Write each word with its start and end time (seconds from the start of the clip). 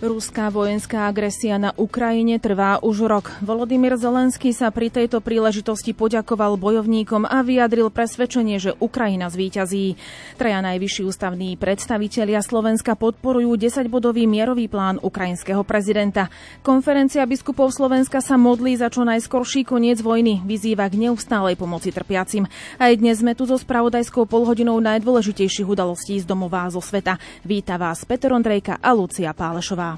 Ruská 0.00 0.48
vojenská 0.48 1.12
agresia 1.12 1.60
na 1.60 1.76
Ukrajine 1.76 2.40
trvá 2.40 2.80
už 2.80 3.04
rok. 3.04 3.36
Volodymyr 3.44 4.00
Zelenský 4.00 4.48
sa 4.56 4.72
pri 4.72 4.88
tejto 4.88 5.20
príležitosti 5.20 5.92
poďakoval 5.92 6.56
bojovníkom 6.56 7.28
a 7.28 7.44
vyjadril 7.44 7.92
presvedčenie, 7.92 8.56
že 8.56 8.72
Ukrajina 8.80 9.28
zvíťazí. 9.28 10.00
Traja 10.40 10.64
najvyšší 10.64 11.04
ústavní 11.04 11.52
predstavitelia 11.60 12.40
Slovenska 12.40 12.96
podporujú 12.96 13.60
10-bodový 13.60 14.24
mierový 14.24 14.72
plán 14.72 14.96
ukrajinského 15.04 15.60
prezidenta. 15.68 16.32
Konferencia 16.64 17.20
biskupov 17.28 17.68
Slovenska 17.68 18.24
sa 18.24 18.40
modlí 18.40 18.80
za 18.80 18.88
čo 18.88 19.04
najskorší 19.04 19.68
koniec 19.68 20.00
vojny, 20.00 20.40
vyzýva 20.48 20.88
k 20.88 20.96
neustálej 20.96 21.60
pomoci 21.60 21.92
trpiacim. 21.92 22.48
Aj 22.80 22.92
dnes 22.96 23.20
sme 23.20 23.36
tu 23.36 23.44
so 23.44 23.60
spravodajskou 23.60 24.24
polhodinou 24.24 24.80
najdôležitejších 24.80 25.68
udalostí 25.68 26.16
z 26.16 26.24
domová 26.24 26.72
zo 26.72 26.80
sveta. 26.80 27.20
Víta 27.44 27.76
vás 27.76 28.08
Peter 28.08 28.32
Ondrejka 28.32 28.80
a 28.80 28.96
Lucia 28.96 29.36
Pálešová. 29.36 29.89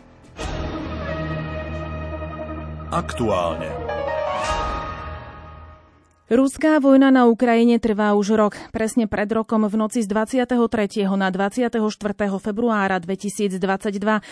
Aktuálne. 2.90 3.81
Ruská 6.32 6.80
vojna 6.80 7.12
na 7.12 7.28
Ukrajine 7.28 7.76
trvá 7.76 8.16
už 8.16 8.40
rok. 8.40 8.56
Presne 8.72 9.04
pred 9.04 9.28
rokom 9.28 9.68
v 9.68 9.76
noci 9.76 10.00
z 10.00 10.08
23. 10.08 11.04
na 11.12 11.28
24. 11.28 11.76
februára 12.40 12.96
2022 12.96 13.60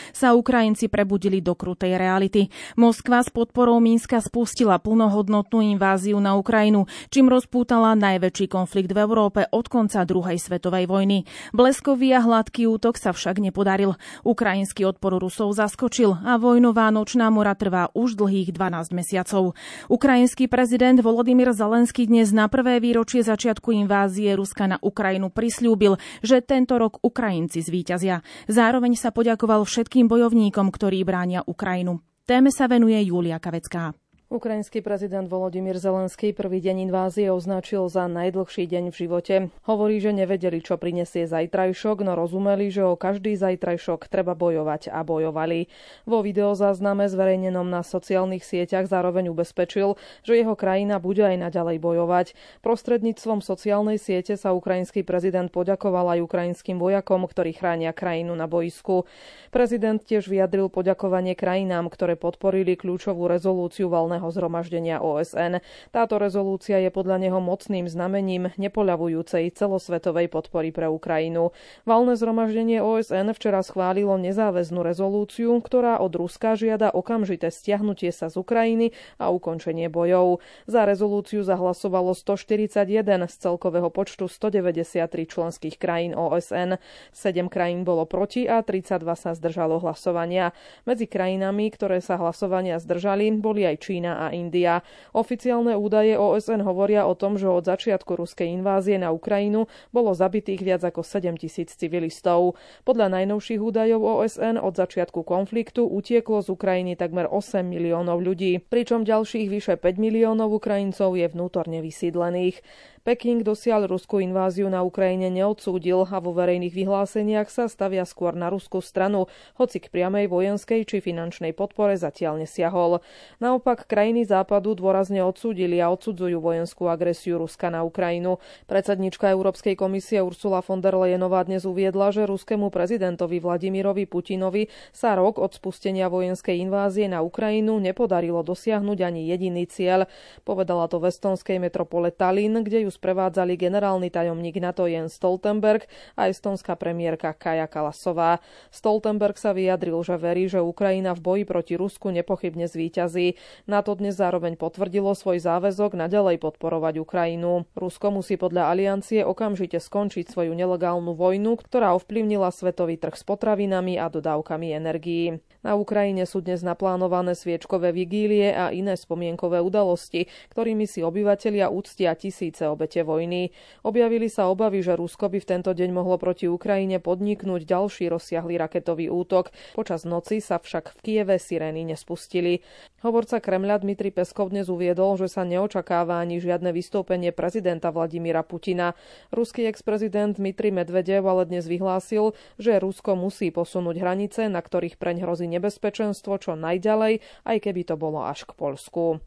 sa 0.08 0.32
Ukrajinci 0.32 0.88
prebudili 0.88 1.44
do 1.44 1.52
krutej 1.52 2.00
reality. 2.00 2.48
Moskva 2.80 3.20
s 3.20 3.28
podporou 3.28 3.84
Mínska 3.84 4.16
spustila 4.24 4.80
plnohodnotnú 4.80 5.60
inváziu 5.60 6.16
na 6.24 6.40
Ukrajinu, 6.40 6.88
čím 7.12 7.28
rozpútala 7.28 7.92
najväčší 7.92 8.48
konflikt 8.48 8.96
v 8.96 9.04
Európe 9.04 9.44
od 9.52 9.68
konca 9.68 10.00
druhej 10.08 10.40
svetovej 10.40 10.88
vojny. 10.88 11.28
Bleskový 11.52 12.16
a 12.16 12.24
hladký 12.24 12.64
útok 12.64 12.96
sa 12.96 13.12
však 13.12 13.44
nepodaril. 13.44 14.00
Ukrajinský 14.24 14.88
odpor 14.88 15.20
Rusov 15.20 15.52
zaskočil 15.52 16.16
a 16.24 16.40
vojnová 16.40 16.88
nočná 16.88 17.28
mora 17.28 17.52
trvá 17.52 17.92
už 17.92 18.16
dlhých 18.16 18.56
12 18.56 18.88
mesiacov. 18.96 19.52
Ukrajinský 19.92 20.48
prezident 20.48 20.96
Volodymyr 20.96 21.52
Zelenský 21.52 21.89
Zelenský 21.90 22.06
dnes 22.06 22.30
na 22.30 22.46
prvé 22.46 22.78
výročie 22.78 23.18
začiatku 23.18 23.74
invázie 23.74 24.30
Ruska 24.38 24.70
na 24.70 24.78
Ukrajinu 24.78 25.26
prislúbil, 25.26 25.98
že 26.22 26.38
tento 26.38 26.78
rok 26.78 27.02
Ukrajinci 27.02 27.66
zvíťazia. 27.66 28.22
Zároveň 28.46 28.94
sa 28.94 29.10
poďakoval 29.10 29.66
všetkým 29.66 30.06
bojovníkom, 30.06 30.70
ktorí 30.70 31.02
bránia 31.02 31.42
Ukrajinu. 31.42 31.98
Téme 32.30 32.54
sa 32.54 32.70
venuje 32.70 32.94
Julia 33.02 33.42
Kavecká. 33.42 33.90
Ukrajinský 34.30 34.78
prezident 34.78 35.26
Volodymyr 35.26 35.74
Zelenský 35.74 36.30
prvý 36.30 36.62
deň 36.62 36.86
invázie 36.86 37.34
označil 37.34 37.90
za 37.90 38.06
najdlhší 38.06 38.62
deň 38.62 38.94
v 38.94 38.98
živote. 39.02 39.34
Hovorí, 39.66 39.98
že 39.98 40.14
nevedeli, 40.14 40.62
čo 40.62 40.78
prinesie 40.78 41.26
zajtrajšok, 41.26 42.06
no 42.06 42.14
rozumeli, 42.14 42.70
že 42.70 42.86
o 42.86 42.94
každý 42.94 43.34
zajtrajšok 43.34 44.06
treba 44.06 44.38
bojovať 44.38 44.94
a 44.94 45.02
bojovali. 45.02 45.66
Vo 46.06 46.22
videozázname 46.22 47.10
zverejnenom 47.10 47.66
na 47.66 47.82
sociálnych 47.82 48.46
sieťach 48.46 48.86
zároveň 48.86 49.34
ubezpečil, 49.34 49.98
že 50.22 50.38
jeho 50.38 50.54
krajina 50.54 51.02
bude 51.02 51.26
aj 51.26 51.50
naďalej 51.50 51.82
bojovať. 51.82 52.38
Prostredníctvom 52.62 53.42
sociálnej 53.42 53.98
siete 53.98 54.38
sa 54.38 54.54
ukrajinský 54.54 55.02
prezident 55.02 55.50
poďakoval 55.50 56.06
aj 56.14 56.22
ukrajinským 56.22 56.78
vojakom, 56.78 57.26
ktorí 57.26 57.50
chránia 57.50 57.90
krajinu 57.90 58.38
na 58.38 58.46
boisku. 58.46 59.10
Prezident 59.50 59.98
tiež 59.98 60.30
vyjadril 60.30 60.70
poďakovanie 60.70 61.34
krajinám, 61.34 61.90
ktoré 61.90 62.14
podporili 62.14 62.78
kľúčovú 62.78 63.26
rezolúciu 63.26 63.90
valného 63.90 64.19
valného 64.20 64.36
zhromaždenia 64.36 64.96
OSN. 65.00 65.64
Táto 65.88 66.20
rezolúcia 66.20 66.76
je 66.76 66.92
podľa 66.92 67.16
neho 67.24 67.40
mocným 67.40 67.88
znamením 67.88 68.52
nepoľavujúcej 68.60 69.48
celosvetovej 69.56 70.28
podpory 70.28 70.68
pre 70.76 70.92
Ukrajinu. 70.92 71.56
Valné 71.88 72.20
zhromaždenie 72.20 72.84
OSN 72.84 73.32
včera 73.32 73.64
schválilo 73.64 74.20
nezáväznú 74.20 74.84
rezolúciu, 74.84 75.56
ktorá 75.64 76.04
od 76.04 76.12
Ruska 76.12 76.52
žiada 76.52 76.92
okamžité 76.92 77.48
stiahnutie 77.48 78.12
sa 78.12 78.28
z 78.28 78.36
Ukrajiny 78.36 78.92
a 79.16 79.32
ukončenie 79.32 79.88
bojov. 79.88 80.44
Za 80.68 80.84
rezolúciu 80.84 81.40
zahlasovalo 81.40 82.12
141 82.12 83.24
z 83.24 83.34
celkového 83.40 83.88
počtu 83.88 84.28
193 84.28 85.08
členských 85.24 85.80
krajín 85.80 86.12
OSN. 86.12 86.76
7 87.16 87.48
krajín 87.48 87.88
bolo 87.88 88.04
proti 88.04 88.44
a 88.44 88.60
32 88.60 89.00
sa 89.16 89.32
zdržalo 89.32 89.80
hlasovania. 89.80 90.52
Medzi 90.84 91.08
krajinami, 91.08 91.72
ktoré 91.72 92.04
sa 92.04 92.20
hlasovania 92.20 92.76
zdržali, 92.76 93.32
boli 93.40 93.64
aj 93.64 93.76
Čína 93.80 94.09
Čína 94.10 94.26
a 94.26 94.34
India. 94.34 94.82
Oficiálne 95.14 95.78
údaje 95.78 96.18
OSN 96.18 96.66
hovoria 96.66 97.06
o 97.06 97.14
tom, 97.14 97.38
že 97.38 97.46
od 97.46 97.62
začiatku 97.62 98.18
ruskej 98.18 98.50
invázie 98.50 98.98
na 98.98 99.14
Ukrajinu 99.14 99.70
bolo 99.94 100.10
zabitých 100.10 100.66
viac 100.66 100.82
ako 100.82 101.06
7 101.06 101.38
tisíc 101.38 101.70
civilistov. 101.78 102.58
Podľa 102.82 103.14
najnovších 103.14 103.62
údajov 103.62 104.02
OSN 104.02 104.58
od 104.58 104.74
začiatku 104.74 105.22
konfliktu 105.22 105.86
utieklo 105.86 106.42
z 106.42 106.50
Ukrajiny 106.50 106.98
takmer 106.98 107.30
8 107.30 107.62
miliónov 107.62 108.18
ľudí, 108.18 108.58
pričom 108.58 109.06
ďalších 109.06 109.46
vyše 109.46 109.74
5 109.78 110.02
miliónov 110.02 110.58
Ukrajincov 110.58 111.14
je 111.14 111.30
vnútorne 111.30 111.78
vysídlených. 111.78 112.58
Peking 113.00 113.40
dosiaľ 113.40 113.88
ruskú 113.88 114.20
inváziu 114.20 114.68
na 114.68 114.84
Ukrajine 114.84 115.32
neodsúdil 115.32 116.04
a 116.04 116.20
vo 116.20 116.36
verejných 116.36 116.76
vyhláseniach 116.76 117.48
sa 117.48 117.64
stavia 117.64 118.04
skôr 118.04 118.36
na 118.36 118.52
ruskú 118.52 118.84
stranu, 118.84 119.24
hoci 119.56 119.80
k 119.80 119.88
priamej 119.88 120.28
vojenskej 120.28 120.84
či 120.84 121.00
finančnej 121.00 121.56
podpore 121.56 121.96
zatiaľ 121.96 122.44
nesiahol. 122.44 123.00
Naopak 123.40 123.88
krajiny 124.00 124.24
západu 124.24 124.72
dôrazne 124.72 125.20
odsúdili 125.20 125.76
a 125.76 125.92
odsudzujú 125.92 126.40
vojenskú 126.40 126.88
agresiu 126.88 127.36
Ruska 127.36 127.68
na 127.68 127.84
Ukrajinu. 127.84 128.40
Predsednička 128.64 129.28
Európskej 129.28 129.76
komisie 129.76 130.24
Ursula 130.24 130.64
von 130.64 130.80
der 130.80 130.96
Leyenová 130.96 131.44
dnes 131.44 131.68
uviedla, 131.68 132.08
že 132.08 132.24
ruskému 132.24 132.72
prezidentovi 132.72 133.44
Vladimirovi 133.44 134.08
Putinovi 134.08 134.72
sa 134.88 135.20
rok 135.20 135.36
od 135.36 135.52
spustenia 135.52 136.08
vojenskej 136.08 136.64
invázie 136.64 137.12
na 137.12 137.20
Ukrajinu 137.20 137.76
nepodarilo 137.76 138.40
dosiahnuť 138.40 138.98
ani 139.04 139.28
jediný 139.28 139.68
cieľ. 139.68 140.08
Povedala 140.48 140.88
to 140.88 140.96
v 140.96 141.12
estonskej 141.12 141.60
metropole 141.60 142.08
Tallinn, 142.08 142.56
kde 142.64 142.88
ju 142.88 142.90
sprevádzali 142.90 143.60
generálny 143.60 144.08
tajomník 144.08 144.64
NATO 144.64 144.88
Jens 144.88 145.20
Stoltenberg 145.20 145.84
a 146.16 146.32
estonská 146.32 146.72
premiérka 146.72 147.36
Kaja 147.36 147.68
Kalasová. 147.68 148.40
Stoltenberg 148.72 149.36
sa 149.36 149.52
vyjadril, 149.52 150.00
že 150.00 150.16
verí, 150.16 150.48
že 150.48 150.64
Ukrajina 150.64 151.12
v 151.12 151.20
boji 151.20 151.44
proti 151.44 151.76
Rusku 151.76 152.08
nepochybne 152.08 152.64
zvíťazí. 152.64 153.36
NATO 153.68 153.89
dnes 153.96 154.14
zároveň 154.14 154.54
potvrdilo 154.60 155.16
svoj 155.16 155.42
záväzok 155.42 155.98
naďalej 155.98 156.38
podporovať 156.38 157.02
Ukrajinu. 157.02 157.66
Rusko 157.74 158.14
musí 158.14 158.38
podľa 158.38 158.70
aliancie 158.70 159.26
okamžite 159.26 159.82
skončiť 159.82 160.30
svoju 160.30 160.54
nelegálnu 160.54 161.16
vojnu, 161.18 161.58
ktorá 161.58 161.98
ovplyvnila 161.98 162.54
svetový 162.54 162.94
trh 163.00 163.18
s 163.18 163.26
potravinami 163.26 163.98
a 163.98 164.06
dodávkami 164.06 164.70
energií. 164.70 165.42
Na 165.60 165.76
Ukrajine 165.76 166.24
sú 166.24 166.40
dnes 166.40 166.64
naplánované 166.64 167.36
sviečkové 167.36 167.92
vigílie 167.92 168.54
a 168.54 168.72
iné 168.72 168.96
spomienkové 168.96 169.60
udalosti, 169.60 170.30
ktorými 170.54 170.88
si 170.88 171.02
obyvatelia 171.04 171.68
úctia 171.68 172.16
tisíce 172.16 172.64
obete 172.64 173.04
vojny. 173.04 173.52
Objavili 173.84 174.32
sa 174.32 174.48
obavy, 174.48 174.80
že 174.80 174.96
Rusko 174.96 175.28
by 175.28 175.42
v 175.42 175.48
tento 175.50 175.74
deň 175.74 175.90
mohlo 175.92 176.16
proti 176.16 176.48
Ukrajine 176.48 176.96
podniknúť 177.02 177.68
ďalší 177.68 178.08
rozsiahly 178.08 178.56
raketový 178.56 179.12
útok. 179.12 179.52
Počas 179.76 180.08
noci 180.08 180.40
sa 180.40 180.56
však 180.56 180.96
v 180.96 180.98
Kieve 181.04 181.36
sirény 181.36 181.84
nespustili. 181.84 182.64
Hovorca 183.04 183.36
Kremľa 183.40 183.79
Dmitri 183.80 184.12
Peskov 184.12 184.52
dnes 184.52 184.68
uviedol, 184.68 185.16
že 185.16 185.32
sa 185.32 185.48
neočakáva 185.48 186.20
ani 186.20 186.36
žiadne 186.36 186.70
vystúpenie 186.70 187.32
prezidenta 187.32 187.88
Vladimíra 187.88 188.44
Putina. 188.44 188.92
Ruský 189.32 189.64
ex-prezident 189.64 190.36
Dmitri 190.36 190.68
Medvedev 190.68 191.24
ale 191.24 191.48
dnes 191.48 191.64
vyhlásil, 191.64 192.36
že 192.60 192.76
Rusko 192.76 193.16
musí 193.16 193.48
posunúť 193.48 193.96
hranice, 193.98 194.52
na 194.52 194.60
ktorých 194.60 195.00
preň 195.00 195.24
hrozí 195.24 195.48
nebezpečenstvo 195.48 196.36
čo 196.36 196.52
najďalej, 196.54 197.24
aj 197.48 197.56
keby 197.58 197.82
to 197.88 197.96
bolo 197.96 198.22
až 198.28 198.44
k 198.44 198.52
Polsku. 198.52 199.24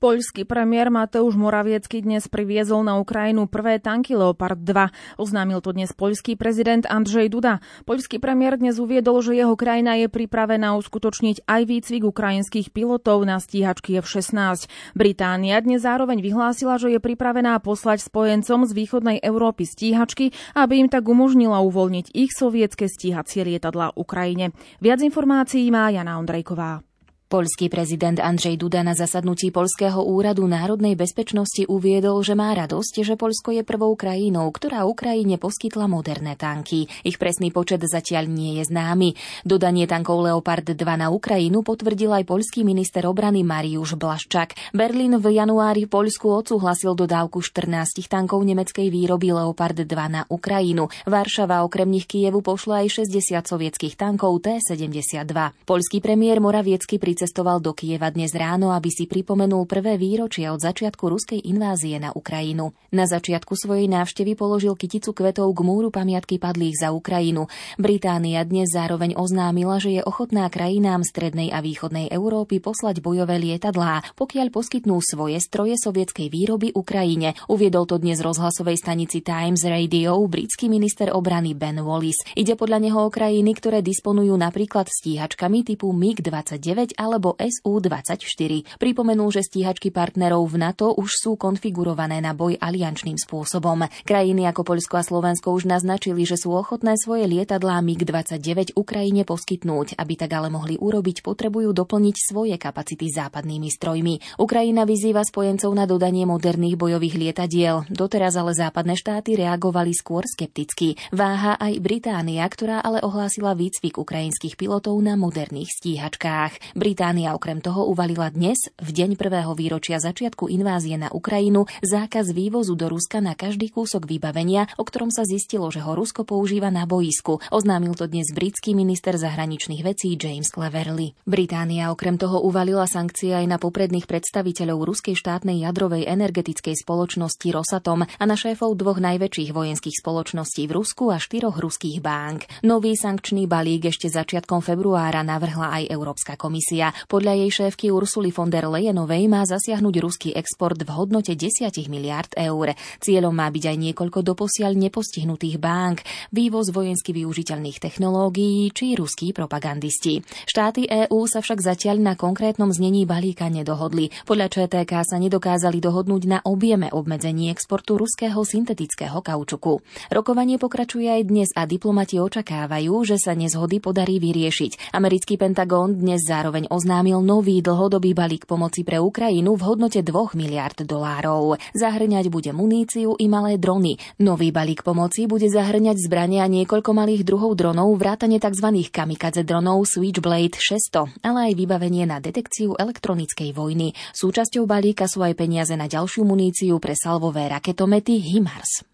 Poľský 0.00 0.48
premiér 0.48 0.88
Mateusz 0.88 1.36
Moraviecky 1.36 2.00
dnes 2.00 2.24
priviezol 2.24 2.88
na 2.88 2.96
Ukrajinu 2.96 3.44
prvé 3.44 3.76
tanky 3.76 4.16
Leopard 4.16 4.56
2. 4.56 5.20
Oznámil 5.20 5.60
to 5.60 5.76
dnes 5.76 5.92
poľský 5.92 6.40
prezident 6.40 6.88
Andrzej 6.88 7.28
Duda. 7.28 7.60
Poľský 7.84 8.16
premiér 8.16 8.56
dnes 8.56 8.80
uviedol, 8.80 9.20
že 9.20 9.36
jeho 9.36 9.52
krajina 9.60 10.00
je 10.00 10.08
pripravená 10.08 10.72
uskutočniť 10.80 11.44
aj 11.44 11.62
výcvik 11.68 12.08
ukrajinských 12.08 12.72
pilotov 12.72 13.28
na 13.28 13.44
stíhačky 13.44 14.00
F-16. 14.00 14.72
Británia 14.96 15.60
dnes 15.60 15.84
zároveň 15.84 16.24
vyhlásila, 16.24 16.80
že 16.80 16.96
je 16.96 17.00
pripravená 17.04 17.60
poslať 17.60 18.00
spojencom 18.00 18.64
z 18.64 18.72
východnej 18.72 19.20
Európy 19.20 19.68
stíhačky, 19.68 20.32
aby 20.56 20.80
im 20.80 20.88
tak 20.88 21.04
umožnila 21.12 21.60
uvoľniť 21.60 22.16
ich 22.16 22.32
sovietske 22.32 22.88
stíhacie 22.88 23.44
lietadlá 23.44 23.92
Ukrajine. 24.00 24.56
Viac 24.80 25.04
informácií 25.04 25.68
má 25.68 25.92
Jana 25.92 26.16
Ondrejková. 26.16 26.89
Polský 27.30 27.70
prezident 27.70 28.18
Andrzej 28.18 28.58
Duda 28.58 28.82
na 28.82 28.90
zasadnutí 28.90 29.54
Polského 29.54 30.02
úradu 30.02 30.50
národnej 30.50 30.98
bezpečnosti 30.98 31.62
uviedol, 31.70 32.18
že 32.26 32.34
má 32.34 32.50
radosť, 32.58 33.06
že 33.06 33.14
Polsko 33.14 33.54
je 33.54 33.62
prvou 33.62 33.94
krajinou, 33.94 34.50
ktorá 34.50 34.82
Ukrajine 34.82 35.38
poskytla 35.38 35.86
moderné 35.86 36.34
tanky. 36.34 36.90
Ich 37.06 37.22
presný 37.22 37.54
počet 37.54 37.86
zatiaľ 37.86 38.26
nie 38.26 38.58
je 38.58 38.66
známy. 38.66 39.14
Dodanie 39.46 39.86
tankov 39.86 40.26
Leopard 40.26 40.74
2 40.74 40.74
na 40.74 41.14
Ukrajinu 41.14 41.62
potvrdil 41.62 42.10
aj 42.10 42.26
polský 42.26 42.66
minister 42.66 43.06
obrany 43.06 43.46
Mariusz 43.46 43.94
Blaščak. 43.94 44.74
Berlín 44.74 45.14
v 45.22 45.30
januári 45.30 45.86
v 45.86 45.94
Poľsku 45.94 46.26
odsúhlasil 46.34 46.98
dodávku 46.98 47.46
14 47.46 48.10
tankov 48.10 48.42
nemeckej 48.42 48.90
výroby 48.90 49.30
Leopard 49.30 49.78
2 49.78 49.86
na 49.86 50.26
Ukrajinu. 50.26 50.90
Varšava 51.06 51.62
okrem 51.62 51.94
nich 51.94 52.10
Kievu 52.10 52.42
pošla 52.42 52.82
aj 52.82 53.06
60 53.06 53.38
sovietských 53.46 53.94
tankov 53.94 54.42
T-72. 54.42 55.30
Polský 55.62 56.02
premiér 56.02 56.42
Moraviecky 56.42 56.98
pri 56.98 57.19
pricestoval 57.20 57.60
do 57.60 57.76
Kieva 57.76 58.08
dnes 58.08 58.32
ráno, 58.32 58.72
aby 58.72 58.88
si 58.88 59.04
pripomenul 59.04 59.68
prvé 59.68 60.00
výročie 60.00 60.48
od 60.48 60.56
začiatku 60.56 61.04
ruskej 61.04 61.52
invázie 61.52 62.00
na 62.00 62.16
Ukrajinu. 62.16 62.72
Na 62.96 63.04
začiatku 63.04 63.60
svojej 63.60 63.92
návštevy 63.92 64.32
položil 64.40 64.72
kyticu 64.72 65.12
kvetov 65.12 65.52
k 65.52 65.60
múru 65.60 65.92
pamiatky 65.92 66.40
padlých 66.40 66.80
za 66.80 66.96
Ukrajinu. 66.96 67.52
Británia 67.76 68.40
dnes 68.48 68.72
zároveň 68.72 69.20
oznámila, 69.20 69.76
že 69.76 70.00
je 70.00 70.00
ochotná 70.00 70.48
krajinám 70.48 71.04
strednej 71.04 71.52
a 71.52 71.60
východnej 71.60 72.08
Európy 72.08 72.56
poslať 72.56 73.04
bojové 73.04 73.36
lietadlá, 73.36 74.16
pokiaľ 74.16 74.48
poskytnú 74.48 74.96
svoje 75.04 75.44
stroje 75.44 75.76
sovietskej 75.76 76.32
výroby 76.32 76.72
Ukrajine. 76.72 77.36
Uviedol 77.52 77.84
to 77.84 78.00
dnes 78.00 78.24
rozhlasovej 78.24 78.80
stanici 78.80 79.20
Times 79.20 79.60
Radio 79.68 80.16
britský 80.24 80.72
minister 80.72 81.12
obrany 81.12 81.52
Ben 81.52 81.84
Wallis. 81.84 82.16
Ide 82.32 82.56
podľa 82.56 82.80
neho 82.80 83.04
o 83.04 83.12
krajiny, 83.12 83.52
ktoré 83.52 83.84
disponujú 83.84 84.32
napríklad 84.40 84.88
stíhačkami 84.88 85.68
typu 85.68 85.92
MiG-29 85.92 86.96
a 86.96 87.09
alebo 87.10 87.34
SU-24. 87.34 88.78
Pripomenul, 88.78 89.34
že 89.34 89.42
stíhačky 89.42 89.90
partnerov 89.90 90.46
v 90.46 90.62
NATO 90.62 90.94
už 90.94 91.10
sú 91.10 91.34
konfigurované 91.34 92.22
na 92.22 92.30
boj 92.30 92.54
aliančným 92.54 93.18
spôsobom. 93.18 93.90
Krajiny 94.06 94.46
ako 94.46 94.62
Poľsko 94.62 94.94
a 94.94 95.02
Slovensko 95.02 95.50
už 95.50 95.66
naznačili, 95.66 96.22
že 96.22 96.38
sú 96.38 96.54
ochotné 96.54 96.94
svoje 96.94 97.26
lietadlá 97.26 97.82
MiG-29 97.82 98.78
Ukrajine 98.78 99.26
poskytnúť. 99.26 99.98
Aby 99.98 100.14
tak 100.14 100.30
ale 100.38 100.54
mohli 100.54 100.78
urobiť, 100.78 101.26
potrebujú 101.26 101.74
doplniť 101.74 102.16
svoje 102.30 102.54
kapacity 102.54 103.10
západnými 103.10 103.66
strojmi. 103.66 104.38
Ukrajina 104.38 104.86
vyzýva 104.86 105.26
spojencov 105.26 105.74
na 105.74 105.90
dodanie 105.90 106.22
moderných 106.30 106.78
bojových 106.78 107.18
lietadiel. 107.18 107.90
Doteraz 107.90 108.38
ale 108.38 108.54
západné 108.54 108.94
štáty 108.94 109.34
reagovali 109.34 109.90
skôr 109.90 110.22
skepticky. 110.30 110.94
Váha 111.10 111.58
aj 111.58 111.82
Británia, 111.82 112.46
ktorá 112.46 112.78
ale 112.78 113.02
ohlásila 113.02 113.58
výcvik 113.58 113.98
ukrajinských 113.98 114.54
pilotov 114.54 114.94
na 115.02 115.18
moderných 115.18 115.74
stíhačkách. 115.74 116.78
Brit 116.78 116.99
Británia 117.00 117.32
okrem 117.32 117.64
toho 117.64 117.88
uvalila 117.88 118.28
dnes, 118.28 118.68
v 118.76 118.92
deň 118.92 119.16
prvého 119.16 119.56
výročia 119.56 119.96
začiatku 119.96 120.52
invázie 120.52 121.00
na 121.00 121.08
Ukrajinu, 121.08 121.64
zákaz 121.80 122.28
vývozu 122.36 122.76
do 122.76 122.92
Ruska 122.92 123.24
na 123.24 123.32
každý 123.32 123.72
kúsok 123.72 124.04
vybavenia, 124.04 124.68
o 124.76 124.84
ktorom 124.84 125.08
sa 125.08 125.24
zistilo, 125.24 125.72
že 125.72 125.80
ho 125.80 125.96
Rusko 125.96 126.28
používa 126.28 126.68
na 126.68 126.84
boisku. 126.84 127.40
Oznámil 127.48 127.96
to 127.96 128.04
dnes 128.04 128.28
britský 128.36 128.76
minister 128.76 129.16
zahraničných 129.16 129.80
vecí 129.80 130.12
James 130.12 130.52
Cleverly. 130.52 131.16
Británia 131.24 131.88
okrem 131.88 132.20
toho 132.20 132.44
uvalila 132.44 132.84
sankcie 132.84 133.32
aj 133.32 133.48
na 133.48 133.56
popredných 133.56 134.04
predstaviteľov 134.04 134.84
ruskej 134.84 135.16
štátnej 135.16 135.64
jadrovej 135.64 136.04
energetickej 136.04 136.84
spoločnosti 136.84 137.48
Rosatom 137.48 138.04
a 138.04 138.24
na 138.28 138.36
šéfov 138.36 138.76
dvoch 138.76 139.00
najväčších 139.00 139.56
vojenských 139.56 140.04
spoločností 140.04 140.68
v 140.68 140.76
Rusku 140.76 141.08
a 141.08 141.16
štyroch 141.16 141.64
ruských 141.64 142.04
bank. 142.04 142.44
Nový 142.60 142.92
sankčný 142.92 143.48
balík 143.48 143.88
ešte 143.88 144.12
začiatkom 144.12 144.60
februára 144.60 145.24
navrhla 145.24 145.80
aj 145.80 145.88
Európska 145.88 146.36
komisia. 146.36 146.89
Podľa 147.10 147.32
jej 147.44 147.50
šéfky 147.50 147.86
Ursuly 147.90 148.30
von 148.30 148.48
der 148.48 148.70
Leyenovej 148.70 149.26
má 149.26 149.42
zasiahnuť 149.44 149.94
ruský 150.00 150.30
export 150.32 150.78
v 150.78 150.90
hodnote 150.94 151.34
10 151.34 151.72
miliard 151.90 152.30
eur. 152.38 152.72
Cieľom 153.02 153.34
má 153.34 153.50
byť 153.50 153.64
aj 153.70 153.76
niekoľko 153.90 154.22
doposiaľ 154.22 154.78
nepostihnutých 154.78 155.58
bank, 155.58 156.06
vývoz 156.30 156.70
vojensky 156.70 157.10
využiteľných 157.10 157.82
technológií 157.82 158.70
či 158.70 158.94
ruskí 158.94 159.34
propagandisti. 159.34 160.22
Štáty 160.46 160.86
EÚ 160.86 161.26
sa 161.26 161.42
však 161.42 161.58
zatiaľ 161.58 161.98
na 161.98 162.14
konkrétnom 162.14 162.70
znení 162.70 163.04
balíka 163.04 163.50
nedohodli. 163.50 164.14
Podľa 164.24 164.46
ČTK 164.46 164.92
sa 165.02 165.18
nedokázali 165.18 165.82
dohodnúť 165.82 166.22
na 166.30 166.38
objeme 166.46 166.86
obmedzení 166.94 167.50
exportu 167.50 167.98
ruského 167.98 168.38
syntetického 168.46 169.18
kaučuku. 169.18 169.82
Rokovanie 170.14 170.56
pokračuje 170.56 171.10
aj 171.10 171.22
dnes 171.26 171.50
a 171.58 171.66
diplomati 171.66 172.22
očakávajú, 172.22 172.94
že 173.02 173.18
sa 173.18 173.34
nezhody 173.34 173.82
podarí 173.82 174.22
vyriešiť. 174.22 174.94
Americký 174.94 175.34
Pentagón 175.34 175.98
dnes 175.98 176.22
zároveň 176.22 176.69
oznámil 176.70 177.18
nový 177.20 177.58
dlhodobý 177.58 178.14
balík 178.14 178.46
pomoci 178.46 178.86
pre 178.86 179.02
Ukrajinu 179.02 179.58
v 179.58 179.62
hodnote 179.66 180.00
2 180.06 180.38
miliard 180.38 180.78
dolárov. 180.78 181.58
Zahrňať 181.74 182.30
bude 182.30 182.54
muníciu 182.54 183.18
i 183.18 183.26
malé 183.26 183.58
drony. 183.58 183.98
Nový 184.22 184.54
balík 184.54 184.86
pomoci 184.86 185.26
bude 185.26 185.50
zahrňať 185.50 185.98
zbrania 185.98 186.46
niekoľko 186.46 186.90
malých 186.94 187.26
druhov 187.26 187.58
dronov, 187.58 187.98
vrátane 187.98 188.38
tzv. 188.38 188.86
kamikadze 188.88 189.42
dronov 189.42 189.82
Switchblade 189.90 190.56
600, 190.56 191.26
ale 191.26 191.50
aj 191.50 191.58
vybavenie 191.58 192.06
na 192.06 192.22
detekciu 192.22 192.78
elektronickej 192.78 193.50
vojny. 193.50 193.92
Súčasťou 194.14 194.64
balíka 194.64 195.10
sú 195.10 195.26
aj 195.26 195.34
peniaze 195.34 195.74
na 195.74 195.90
ďalšiu 195.90 196.22
muníciu 196.22 196.78
pre 196.78 196.94
salvové 196.94 197.50
raketomety 197.50 198.22
HIMARS. 198.22 198.89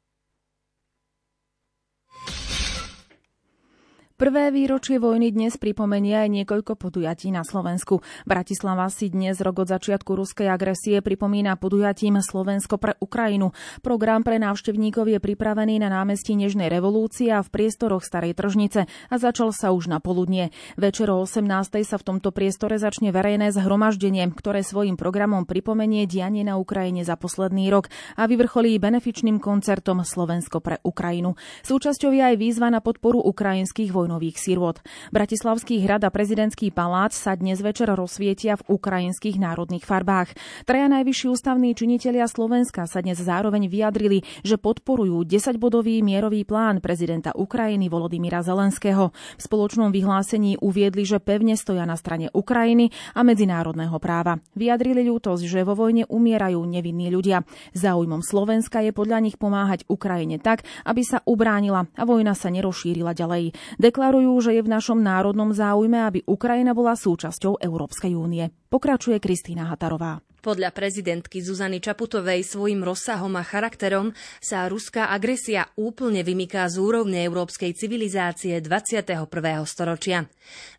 Prvé 4.17 4.49
výročie 4.49 4.97
vojny 4.97 5.29
dnes 5.29 5.61
pripomenie 5.61 6.17
aj 6.17 6.33
niekoľko 6.33 6.81
podujatí 6.81 7.29
na 7.29 7.45
Slovensku. 7.45 8.01
Bratislava 8.25 8.89
si 8.89 9.13
dnes 9.13 9.37
rok 9.45 9.61
od 9.61 9.69
začiatku 9.69 10.09
ruskej 10.17 10.49
agresie 10.49 11.05
pripomína 11.05 11.61
podujatím 11.61 12.25
Slovensko 12.25 12.81
pre 12.81 12.97
Ukrajinu. 12.97 13.53
Program 13.85 14.25
pre 14.25 14.41
návštevníkov 14.41 15.13
je 15.13 15.21
pripravený 15.21 15.85
na 15.85 15.93
námestí 15.93 16.33
Nežnej 16.33 16.73
revolúcie 16.73 17.29
a 17.29 17.45
v 17.45 17.53
priestoroch 17.61 18.09
Starej 18.09 18.33
tržnice 18.33 18.89
a 18.89 19.15
začal 19.21 19.53
sa 19.53 19.77
už 19.77 19.93
na 19.93 20.01
poludnie. 20.01 20.49
Večer 20.81 21.13
o 21.13 21.21
18. 21.21 21.85
sa 21.85 22.01
v 22.01 22.07
tomto 22.09 22.33
priestore 22.33 22.81
začne 22.81 23.13
verejné 23.13 23.53
zhromaždenie, 23.53 24.33
ktoré 24.33 24.65
svojim 24.65 24.97
programom 24.97 25.45
pripomenie 25.45 26.09
dianie 26.09 26.41
na 26.41 26.57
Ukrajine 26.57 27.05
za 27.05 27.21
posledný 27.21 27.69
rok 27.69 27.93
a 28.17 28.25
vyvrcholí 28.25 28.81
benefičným 28.81 29.37
koncertom 29.45 30.01
Slovensko 30.01 30.65
pre 30.65 30.81
Ukrajinu. 30.89 31.37
Súčasťou 31.69 32.17
je 32.17 32.23
aj 32.33 32.37
výzva 32.41 32.73
na 32.73 32.81
podporu 32.81 33.21
ukrajinských 33.21 33.93
vojn 33.93 34.06
vojnových 34.07 34.39
sirôt. 34.39 34.79
Bratislavský 35.11 35.83
hrad 35.83 36.07
a 36.07 36.15
prezidentský 36.15 36.71
palác 36.71 37.11
sa 37.11 37.35
dnes 37.35 37.59
večer 37.59 37.91
rozsvietia 37.91 38.55
v 38.55 38.79
ukrajinských 38.79 39.35
národných 39.35 39.83
farbách. 39.83 40.31
Traja 40.63 40.87
najvyšší 40.87 41.27
ústavní 41.27 41.75
činitelia 41.75 42.31
Slovenska 42.31 42.87
sa 42.87 43.03
dnes 43.03 43.19
zároveň 43.19 43.67
vyjadrili, 43.67 44.23
že 44.47 44.63
podporujú 44.63 45.27
10-bodový 45.27 46.07
mierový 46.07 46.47
plán 46.47 46.79
prezidenta 46.79 47.35
Ukrajiny 47.35 47.91
Volodymyra 47.91 48.47
Zelenského. 48.47 49.11
V 49.11 49.43
spoločnom 49.43 49.91
vyhlásení 49.91 50.55
uviedli, 50.63 51.03
že 51.03 51.19
pevne 51.19 51.59
stoja 51.59 51.83
na 51.83 51.99
strane 51.99 52.31
Ukrajiny 52.31 52.95
a 53.19 53.27
medzinárodného 53.27 53.99
práva. 53.99 54.39
Vyjadrili 54.55 55.03
ľútosť, 55.03 55.43
že 55.43 55.67
vo 55.67 55.75
vojne 55.75 56.07
umierajú 56.07 56.63
nevinní 56.63 57.11
ľudia. 57.11 57.43
Záujmom 57.75 58.23
Slovenska 58.23 58.87
je 58.87 58.95
podľa 58.95 59.19
nich 59.19 59.35
pomáhať 59.35 59.83
Ukrajine 59.91 60.39
tak, 60.39 60.63
aby 60.87 61.03
sa 61.03 61.27
ubránila 61.27 61.91
a 61.99 62.03
vojna 62.07 62.39
sa 62.39 62.55
nerozšírila 62.55 63.11
ďalej 63.11 63.57
deklarujú, 63.97 64.45
že 64.45 64.53
je 64.53 64.61
v 64.61 64.69
našom 64.69 65.01
národnom 65.01 65.57
záujme, 65.57 66.05
aby 66.05 66.21
Ukrajina 66.29 66.77
bola 66.77 66.93
súčasťou 66.93 67.65
Európskej 67.65 68.13
únie. 68.13 68.53
Pokračuje 68.69 69.17
Kristýna 69.17 69.73
Hatarová. 69.73 70.21
Podľa 70.47 70.71
prezidentky 70.71 71.43
Zuzany 71.43 71.83
Čaputovej 71.83 72.47
svojim 72.47 72.87
rozsahom 72.87 73.35
a 73.35 73.43
charakterom 73.43 74.15
sa 74.39 74.71
ruská 74.71 75.11
agresia 75.11 75.67
úplne 75.75 76.23
vymyká 76.23 76.71
z 76.71 76.79
úrovne 76.79 77.19
európskej 77.27 77.75
civilizácie 77.75 78.63
21. 78.63 79.27
storočia. 79.67 80.31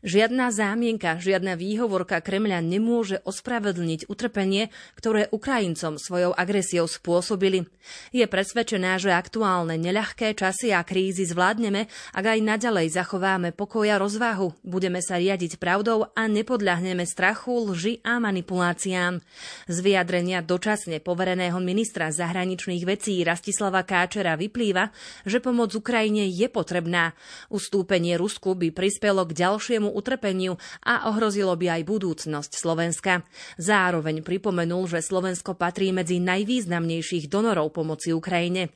Žiadna 0.07 0.55
zámienka, 0.55 1.19
žiadna 1.19 1.59
výhovorka 1.59 2.23
Kremľa 2.23 2.63
nemôže 2.63 3.19
ospravedlniť 3.27 4.07
utrpenie, 4.07 4.71
ktoré 4.95 5.27
Ukrajincom 5.35 5.99
svojou 5.99 6.31
agresiou 6.31 6.87
spôsobili. 6.87 7.67
Je 8.15 8.23
presvedčená, 8.23 8.95
že 9.03 9.11
aktuálne 9.11 9.75
neľahké 9.75 10.31
časy 10.31 10.71
a 10.71 10.79
krízy 10.87 11.27
zvládneme, 11.27 11.91
ak 12.15 12.23
aj 12.23 12.39
naďalej 12.39 12.87
zachováme 12.95 13.51
pokoj 13.51 13.83
a 13.91 13.99
rozvahu, 13.99 14.55
budeme 14.63 15.03
sa 15.03 15.19
riadiť 15.19 15.59
pravdou 15.59 16.07
a 16.15 16.23
nepodľahneme 16.23 17.03
strachu, 17.03 17.67
lži 17.75 17.99
a 18.07 18.23
manipuláciám. 18.23 19.19
Z 19.65 19.81
vyjadrenia 19.81 20.45
dočasne 20.45 21.01
povereného 21.01 21.57
ministra 21.57 22.13
zahraničných 22.13 22.85
vecí 22.85 23.17
Rastislava 23.25 23.81
Káčera 23.81 24.37
vyplýva, 24.37 24.93
že 25.25 25.41
pomoc 25.41 25.73
Ukrajine 25.73 26.29
je 26.29 26.45
potrebná. 26.45 27.17
Ustúpenie 27.49 28.13
Rusku 28.21 28.53
by 28.53 28.69
prispelo 28.69 29.25
k 29.25 29.33
ďalšiemu 29.33 29.89
utrpeniu 29.89 30.61
a 30.85 31.09
ohrozilo 31.09 31.57
by 31.57 31.81
aj 31.81 31.81
budúcnosť 31.89 32.51
Slovenska. 32.53 33.25
Zároveň 33.57 34.21
pripomenul, 34.21 34.85
že 34.85 35.01
Slovensko 35.01 35.57
patrí 35.57 35.89
medzi 35.89 36.21
najvýznamnejších 36.21 37.25
donorov 37.25 37.73
pomoci 37.73 38.13
Ukrajine. 38.13 38.69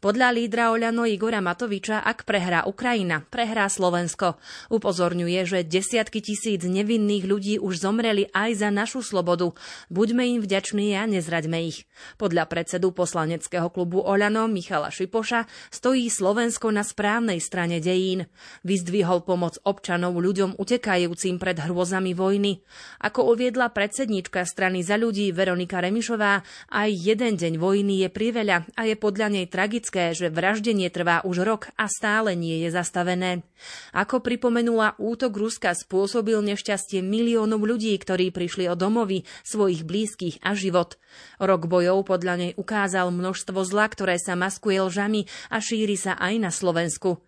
Podľa 0.00 0.32
lídra 0.32 0.72
Oľano 0.72 1.04
Igora 1.04 1.44
Matoviča, 1.44 2.00
ak 2.00 2.24
prehrá 2.24 2.64
Ukrajina, 2.64 3.24
prehrá 3.28 3.68
Slovensko. 3.68 4.40
Upozorňuje, 4.72 5.40
že 5.44 5.58
desiatky 5.66 6.24
tisíc 6.24 6.64
nevinných 6.64 7.24
ľudí 7.28 7.54
už 7.60 7.84
zomreli 7.84 8.32
aj 8.32 8.64
za 8.64 8.68
našu 8.72 9.04
slobodu. 9.04 9.52
Buďme 9.92 10.24
im 10.24 10.40
vďační 10.40 10.96
a 10.96 11.04
nezraďme 11.04 11.58
ich. 11.68 11.84
Podľa 12.16 12.48
predsedu 12.48 12.94
poslaneckého 12.94 13.68
klubu 13.68 14.00
Oľano 14.00 14.48
Michala 14.48 14.88
Šipoša 14.88 15.44
stojí 15.68 16.08
Slovensko 16.08 16.72
na 16.72 16.82
správnej 16.86 17.38
strane 17.42 17.78
dejín. 17.82 18.26
Vyzdvihol 18.64 19.22
pomoc 19.26 19.60
občanov 19.66 20.16
ľuďom 20.16 20.56
utekajúcim 20.56 21.36
pred 21.36 21.60
hrôzami 21.60 22.16
vojny. 22.16 22.64
Ako 23.04 23.36
uviedla 23.36 23.70
predsednička 23.70 24.42
strany 24.48 24.80
za 24.80 24.96
ľudí 24.96 25.30
Veronika 25.30 25.78
Remišová, 25.82 26.40
aj 26.72 26.88
jeden 26.90 27.36
deň 27.36 27.54
vojny 27.60 28.06
je 28.06 28.08
priveľa 28.08 28.64
a 28.74 28.82
je 28.88 28.94
podľa 28.96 29.28
nej 29.34 29.46
tragické, 29.58 30.14
že 30.14 30.30
vraždenie 30.30 30.86
trvá 30.86 31.26
už 31.26 31.42
rok 31.42 31.74
a 31.74 31.90
stále 31.90 32.38
nie 32.38 32.62
je 32.62 32.70
zastavené. 32.70 33.42
Ako 33.90 34.22
pripomenula, 34.22 34.94
útok 35.02 35.34
Ruska 35.34 35.74
spôsobil 35.74 36.38
nešťastie 36.46 37.02
miliónov 37.02 37.66
ľudí, 37.66 37.90
ktorí 37.98 38.30
prišli 38.30 38.70
o 38.70 38.78
domovy, 38.78 39.26
svojich 39.42 39.82
blízkych 39.82 40.38
a 40.46 40.54
život. 40.54 40.94
Rok 41.42 41.66
bojov 41.66 42.06
podľa 42.06 42.34
nej 42.38 42.52
ukázal 42.54 43.10
množstvo 43.10 43.66
zla, 43.66 43.90
ktoré 43.90 44.22
sa 44.22 44.38
maskuje 44.38 44.78
lžami 44.78 45.26
a 45.50 45.58
šíri 45.58 45.98
sa 45.98 46.14
aj 46.14 46.34
na 46.38 46.54
Slovensku. 46.54 47.18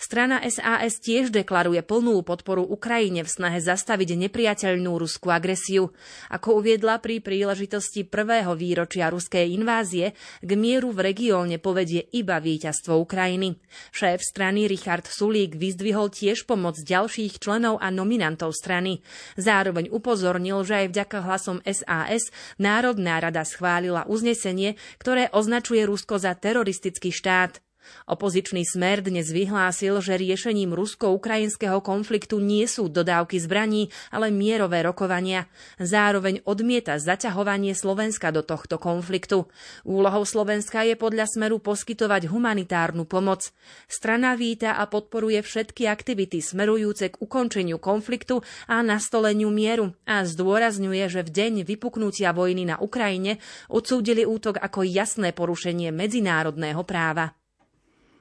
Strana 0.00 0.40
SAS 0.48 1.00
tiež 1.00 1.28
deklaruje 1.28 1.84
plnú 1.84 2.24
podporu 2.24 2.64
Ukrajine 2.64 3.20
v 3.24 3.30
snahe 3.30 3.60
zastaviť 3.60 4.16
nepriateľnú 4.28 4.96
ruskú 4.96 5.28
agresiu. 5.28 5.92
Ako 6.32 6.64
uviedla 6.64 7.00
pri 7.04 7.20
príležitosti 7.20 8.08
prvého 8.08 8.56
výročia 8.56 9.12
ruskej 9.12 9.52
invázie, 9.52 10.16
k 10.40 10.50
mieru 10.56 10.92
v 10.92 11.12
regióne 11.12 11.60
povedie 11.78 12.10
iba 12.10 12.42
víťazstvo 12.42 12.98
Ukrajiny. 12.98 13.54
Šéf 13.94 14.18
strany 14.18 14.66
Richard 14.66 15.06
Sulík 15.06 15.54
vyzdvihol 15.54 16.10
tiež 16.10 16.42
pomoc 16.42 16.74
ďalších 16.74 17.38
členov 17.38 17.78
a 17.78 17.94
nominantov 17.94 18.50
strany. 18.50 18.98
Zároveň 19.38 19.86
upozornil, 19.94 20.66
že 20.66 20.74
aj 20.74 20.86
vďaka 20.90 21.18
hlasom 21.22 21.62
SAS 21.62 22.34
Národná 22.58 23.22
rada 23.22 23.46
schválila 23.46 24.10
uznesenie, 24.10 24.74
ktoré 24.98 25.30
označuje 25.30 25.86
Rusko 25.86 26.18
za 26.18 26.34
teroristický 26.34 27.14
štát. 27.14 27.62
Opozičný 28.08 28.64
smer 28.64 29.04
dnes 29.04 29.28
vyhlásil, 29.28 30.00
že 30.00 30.16
riešením 30.16 30.72
rusko-ukrajinského 30.72 31.84
konfliktu 31.84 32.40
nie 32.40 32.64
sú 32.64 32.88
dodávky 32.88 33.36
zbraní, 33.36 33.92
ale 34.08 34.32
mierové 34.32 34.80
rokovania. 34.80 35.50
Zároveň 35.76 36.40
odmieta 36.48 36.96
zaťahovanie 36.96 37.76
Slovenska 37.76 38.32
do 38.32 38.40
tohto 38.40 38.80
konfliktu. 38.80 39.48
Úlohou 39.84 40.24
Slovenska 40.24 40.84
je 40.84 40.96
podľa 40.96 41.28
smeru 41.28 41.60
poskytovať 41.60 42.32
humanitárnu 42.32 43.04
pomoc. 43.04 43.52
Strana 43.88 44.38
víta 44.38 44.76
a 44.80 44.88
podporuje 44.88 45.40
všetky 45.44 45.84
aktivity 45.84 46.40
smerujúce 46.40 47.12
k 47.12 47.20
ukončeniu 47.20 47.76
konfliktu 47.76 48.40
a 48.70 48.80
nastoleniu 48.80 49.52
mieru 49.52 49.92
a 50.08 50.24
zdôrazňuje, 50.24 51.04
že 51.12 51.20
v 51.24 51.30
deň 51.30 51.52
vypuknutia 51.68 52.32
vojny 52.32 52.68
na 52.68 52.76
Ukrajine 52.80 53.36
odsúdili 53.68 54.24
útok 54.24 54.56
ako 54.60 54.84
jasné 54.84 55.36
porušenie 55.36 55.92
medzinárodného 55.92 56.82
práva. 56.88 57.36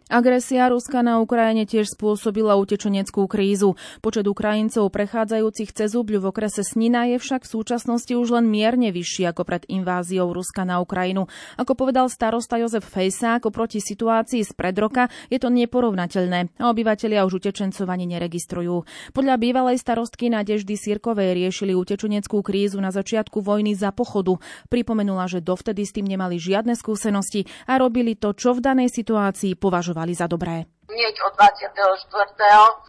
Agresia 0.08 0.72
Ruska 0.72 1.04
na 1.04 1.20
Ukrajine 1.20 1.68
tiež 1.68 1.92
spôsobila 1.92 2.56
utečeneckú 2.56 3.28
krízu. 3.28 3.76
Počet 4.00 4.24
Ukrajincov 4.24 4.88
prechádzajúcich 4.88 5.76
cez 5.76 6.00
Ubľu 6.00 6.24
v 6.24 6.30
okrese 6.32 6.64
Snina 6.64 7.12
je 7.12 7.20
však 7.20 7.44
v 7.44 7.52
súčasnosti 7.52 8.16
už 8.16 8.40
len 8.40 8.48
mierne 8.48 8.96
vyšší 8.96 9.28
ako 9.36 9.44
pred 9.44 9.68
inváziou 9.68 10.32
Ruska 10.32 10.64
na 10.64 10.80
Ukrajinu. 10.80 11.28
Ako 11.60 11.76
povedal 11.76 12.08
starosta 12.08 12.56
Jozef 12.56 12.88
Fejsák, 12.88 13.52
oproti 13.52 13.84
situácii 13.84 14.48
z 14.48 14.56
pred 14.56 14.80
roka 14.80 15.12
je 15.28 15.44
to 15.44 15.52
neporovnateľné 15.52 16.56
a 16.56 16.72
obyvatelia 16.72 17.28
už 17.28 17.44
utečencov 17.44 17.92
ani 17.92 18.08
neregistrujú. 18.08 18.88
Podľa 19.12 19.36
bývalej 19.36 19.76
starostky 19.76 20.32
Nadeždy 20.32 20.80
Sirkovej 20.80 21.36
riešili 21.36 21.76
utečeneckú 21.76 22.40
krízu 22.40 22.80
na 22.80 22.96
začiatku 22.96 23.44
vojny 23.44 23.76
za 23.76 23.92
pochodu. 23.92 24.40
Pripomenula, 24.72 25.28
že 25.28 25.44
dovtedy 25.44 25.84
s 25.84 25.92
tým 25.92 26.08
nemali 26.08 26.40
žiadne 26.40 26.80
skúsenosti 26.80 27.44
a 27.68 27.76
robili 27.76 28.16
to, 28.16 28.32
čo 28.32 28.56
v 28.56 28.64
danej 28.64 28.96
situácii 28.96 29.60
považovali 29.60 29.97
považovali 29.98 30.14
za 30.14 30.28
dobré. 30.30 30.56
Hneď 30.88 31.16
od 31.26 31.34
24. 31.34 31.74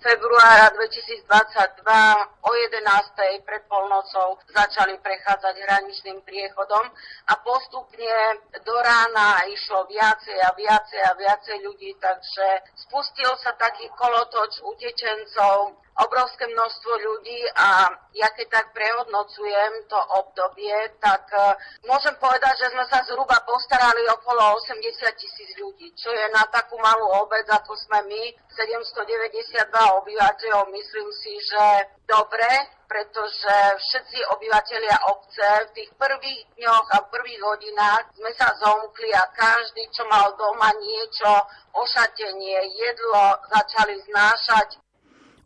februára 0.05 0.69
2022 0.77 2.38
o 2.49 2.55
11. 2.57 3.45
pred 3.45 3.63
polnocou 3.69 4.41
začali 4.49 4.97
prechádzať 5.05 5.55
hraničným 5.69 6.25
priechodom 6.25 6.85
a 7.29 7.35
postupne 7.45 8.41
do 8.65 8.77
rána 8.81 9.45
išlo 9.53 9.85
viacej 9.85 10.39
a 10.41 10.51
viacej 10.57 11.01
a 11.05 11.13
viacej 11.13 11.57
ľudí, 11.61 11.93
takže 12.01 12.47
spustil 12.89 13.29
sa 13.45 13.53
taký 13.61 13.85
kolotoč 13.93 14.65
utečencov 14.65 15.77
obrovské 15.99 16.47
množstvo 16.47 16.93
ľudí 16.95 17.43
a 17.59 17.91
ja 18.15 18.31
keď 18.31 18.47
tak 18.49 18.67
prehodnocujem 18.71 19.73
to 19.91 19.99
obdobie, 20.23 20.75
tak 21.03 21.27
uh, 21.35 21.59
môžem 21.91 22.15
povedať, 22.23 22.55
že 22.55 22.71
sme 22.71 22.87
sa 22.87 23.03
zhruba 23.03 23.35
postarali 23.43 24.07
okolo 24.07 24.63
80 24.63 24.79
tisíc 25.19 25.51
ľudí, 25.59 25.91
čo 25.99 26.15
je 26.15 26.27
na 26.31 26.47
takú 26.55 26.79
malú 26.79 27.03
obec, 27.19 27.45
ako 27.51 27.75
sme 27.75 27.99
my, 28.07 28.23
792 28.55 29.75
obyvateľov, 29.75 30.71
myslím 30.71 31.09
si, 31.19 31.35
že 31.43 31.63
dobre, 32.09 32.49
pretože 32.89 33.57
všetci 33.77 34.19
obyvateľia 34.33 34.97
obce 35.13 35.49
v 35.69 35.71
tých 35.77 35.91
prvých 36.01 36.43
dňoch 36.57 36.87
a 36.97 37.05
prvých 37.13 37.41
hodinách 37.45 38.05
sme 38.17 38.33
sa 38.33 38.49
zomkli 38.65 39.13
a 39.13 39.29
každý, 39.37 39.85
čo 39.93 40.09
mal 40.09 40.33
doma 40.41 40.73
niečo, 40.81 41.31
ošatenie, 41.77 42.59
jedlo, 42.81 43.37
začali 43.53 44.01
znášať 44.09 44.88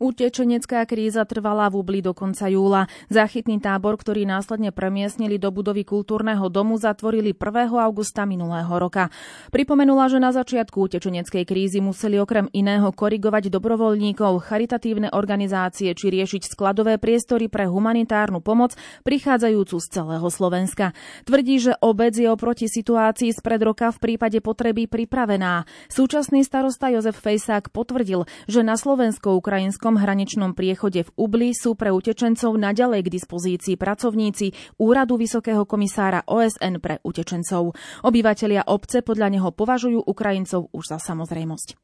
Utečenecká 0.03 0.83
kríza 0.83 1.23
trvala 1.23 1.71
v 1.71 1.79
Ubli 1.79 2.03
do 2.03 2.11
konca 2.11 2.51
júla. 2.51 2.91
Záchytný 3.07 3.63
tábor, 3.63 3.95
ktorý 3.95 4.27
následne 4.27 4.75
premiestnili 4.75 5.39
do 5.39 5.47
budovy 5.47 5.87
kultúrneho 5.87 6.51
domu, 6.51 6.75
zatvorili 6.75 7.31
1. 7.31 7.71
augusta 7.71 8.27
minulého 8.27 8.67
roka. 8.67 9.07
Pripomenula, 9.55 10.11
že 10.11 10.19
na 10.19 10.35
začiatku 10.35 10.91
utečeneckej 10.91 11.47
krízy 11.47 11.79
museli 11.79 12.19
okrem 12.19 12.51
iného 12.51 12.91
korigovať 12.91 13.47
dobrovoľníkov, 13.47 14.43
charitatívne 14.43 15.07
organizácie 15.15 15.95
či 15.95 16.11
riešiť 16.11 16.51
skladové 16.51 16.99
priestory 16.99 17.47
pre 17.47 17.71
humanitárnu 17.71 18.43
pomoc 18.43 18.75
prichádzajúcu 19.07 19.79
z 19.79 19.87
celého 19.87 20.27
Slovenska. 20.27 20.91
Tvrdí, 21.23 21.63
že 21.63 21.79
obec 21.79 22.11
je 22.11 22.27
oproti 22.27 22.67
situácii 22.67 23.31
spred 23.31 23.63
roka 23.63 23.87
v 23.95 24.03
prípade 24.03 24.43
potreby 24.43 24.83
pripravená. 24.83 25.63
Súčasný 25.87 26.43
starosta 26.43 26.91
Jozef 26.91 27.15
Fejsák 27.23 27.71
potvrdil, 27.71 28.27
že 28.51 28.67
na 28.67 28.75
slovensko-ukrajinskom 28.75 29.92
Slovenskom 29.93 30.09
hraničnom 30.09 30.51
priechode 30.57 31.05
v 31.05 31.13
Ubli 31.21 31.53
sú 31.53 31.77
pre 31.77 31.93
utečencov 31.93 32.57
naďalej 32.57 33.05
k 33.05 33.13
dispozícii 33.13 33.75
pracovníci 33.77 34.73
Úradu 34.81 35.21
Vysokého 35.21 35.69
komisára 35.69 36.25
OSN 36.25 36.81
pre 36.81 36.97
utečencov. 37.05 37.77
Obyvatelia 38.01 38.65
obce 38.65 39.05
podľa 39.05 39.29
neho 39.29 39.53
považujú 39.53 40.01
Ukrajincov 40.01 40.73
už 40.73 40.83
za 40.89 40.97
samozrejmosť. 40.97 41.77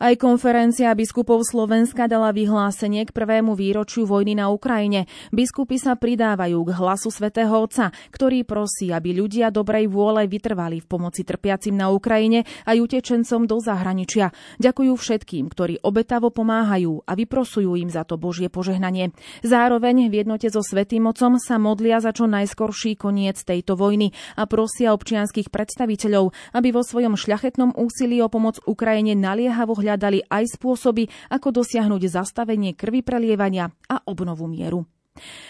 Aj 0.00 0.16
konferencia 0.16 0.96
biskupov 0.96 1.44
Slovenska 1.44 2.08
dala 2.08 2.32
vyhlásenie 2.32 3.04
k 3.04 3.12
prvému 3.12 3.52
výročiu 3.52 4.08
vojny 4.08 4.32
na 4.32 4.48
Ukrajine. 4.48 5.04
Biskupy 5.28 5.76
sa 5.76 5.92
pridávajú 5.92 6.56
k 6.56 6.70
hlasu 6.72 7.12
svätého 7.12 7.52
Otca, 7.52 7.92
ktorý 8.08 8.48
prosí, 8.48 8.88
aby 8.96 9.12
ľudia 9.12 9.52
dobrej 9.52 9.92
vôle 9.92 10.24
vytrvali 10.24 10.80
v 10.80 10.88
pomoci 10.88 11.20
trpiacim 11.20 11.76
na 11.76 11.92
Ukrajine 11.92 12.48
a 12.64 12.72
utečencom 12.72 13.44
do 13.44 13.60
zahraničia. 13.60 14.32
Ďakujú 14.56 14.96
všetkým, 14.96 15.52
ktorí 15.52 15.84
obetavo 15.84 16.32
pomáhajú 16.32 17.04
a 17.04 17.12
vyprosujú 17.12 17.76
im 17.76 17.92
za 17.92 18.08
to 18.08 18.16
Božie 18.16 18.48
požehnanie. 18.48 19.12
Zároveň 19.44 20.08
v 20.08 20.24
jednote 20.24 20.48
so 20.48 20.64
Svetým 20.64 21.12
Otcom 21.12 21.36
sa 21.36 21.60
modlia 21.60 22.00
za 22.00 22.16
čo 22.16 22.24
najskorší 22.24 22.96
koniec 22.96 23.36
tejto 23.44 23.76
vojny 23.76 24.16
a 24.40 24.48
prosia 24.48 24.96
občianských 24.96 25.52
predstaviteľov, 25.52 26.56
aby 26.56 26.72
vo 26.72 26.80
svojom 26.80 27.20
šľachetnom 27.20 27.76
úsilí 27.76 28.24
o 28.24 28.32
pomoc 28.32 28.64
Ukrajine 28.64 29.12
naliehavo 29.12 29.76
hľadali 29.76 29.88
hľadali 29.90 30.22
aj 30.30 30.54
spôsoby, 30.54 31.10
ako 31.34 31.50
dosiahnuť 31.50 32.02
zastavenie 32.06 32.78
krvi 32.78 33.02
prelievania 33.02 33.74
a 33.90 33.98
obnovu 34.06 34.46
mieru. 34.46 34.86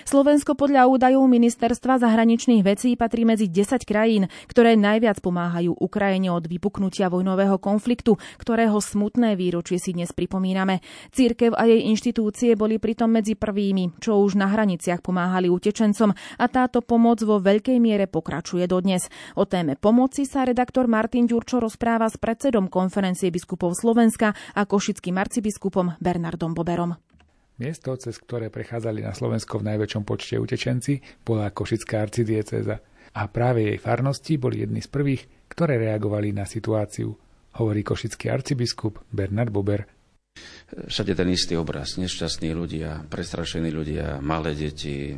Slovensko 0.04 0.56
podľa 0.58 0.90
údajov 0.90 1.26
Ministerstva 1.26 2.02
zahraničných 2.02 2.62
vecí 2.62 2.94
patrí 2.94 3.22
medzi 3.24 3.46
10 3.48 3.86
krajín, 3.86 4.26
ktoré 4.50 4.74
najviac 4.74 5.22
pomáhajú 5.22 5.76
Ukrajine 5.76 6.32
od 6.34 6.46
vypuknutia 6.46 7.12
vojnového 7.12 7.60
konfliktu, 7.60 8.16
ktorého 8.40 8.78
smutné 8.78 9.34
výročie 9.34 9.78
si 9.78 9.92
dnes 9.96 10.10
pripomíname. 10.14 10.82
Církev 11.10 11.54
a 11.54 11.66
jej 11.66 11.86
inštitúcie 11.90 12.54
boli 12.54 12.80
pritom 12.80 13.10
medzi 13.10 13.34
prvými, 13.36 14.00
čo 14.02 14.20
už 14.22 14.38
na 14.38 14.48
hraniciach 14.50 15.04
pomáhali 15.04 15.52
utečencom 15.52 16.10
a 16.14 16.44
táto 16.48 16.80
pomoc 16.80 17.20
vo 17.22 17.42
veľkej 17.42 17.78
miere 17.82 18.06
pokračuje 18.08 18.64
dodnes. 18.70 19.06
O 19.36 19.44
téme 19.44 19.76
pomoci 19.76 20.24
sa 20.24 20.46
redaktor 20.46 20.86
Martin 20.86 21.26
Ďurčo 21.26 21.60
rozpráva 21.60 22.08
s 22.08 22.16
predsedom 22.16 22.70
konferencie 22.72 23.28
biskupov 23.28 23.76
Slovenska 23.76 24.32
a 24.54 24.62
košickým 24.64 25.18
arcibiskupom 25.18 25.98
Bernardom 26.00 26.54
Boberom. 26.54 27.09
Miesto, 27.60 27.92
cez 28.00 28.16
ktoré 28.16 28.48
prechádzali 28.48 29.04
na 29.04 29.12
Slovensko 29.12 29.60
v 29.60 29.68
najväčšom 29.68 30.08
počte 30.08 30.40
utečenci, 30.40 31.04
bola 31.20 31.52
Košická 31.52 32.00
arcidieceza. 32.00 32.80
a 33.10 33.26
práve 33.26 33.68
jej 33.68 33.78
farnosti 33.78 34.38
boli 34.38 34.62
jedni 34.62 34.80
z 34.80 34.88
prvých, 34.88 35.28
ktoré 35.50 35.76
reagovali 35.76 36.30
na 36.32 36.46
situáciu, 36.46 37.10
hovorí 37.58 37.82
košický 37.82 38.30
arcibiskup 38.30 39.02
Bernard 39.10 39.50
Bober. 39.50 39.99
Všade 40.70 41.18
ten 41.18 41.26
istý 41.34 41.58
obraz. 41.58 41.98
Nešťastní 41.98 42.54
ľudia, 42.54 43.02
prestrašení 43.10 43.74
ľudia, 43.74 44.22
malé 44.22 44.54
deti, 44.54 45.10
e, 45.10 45.16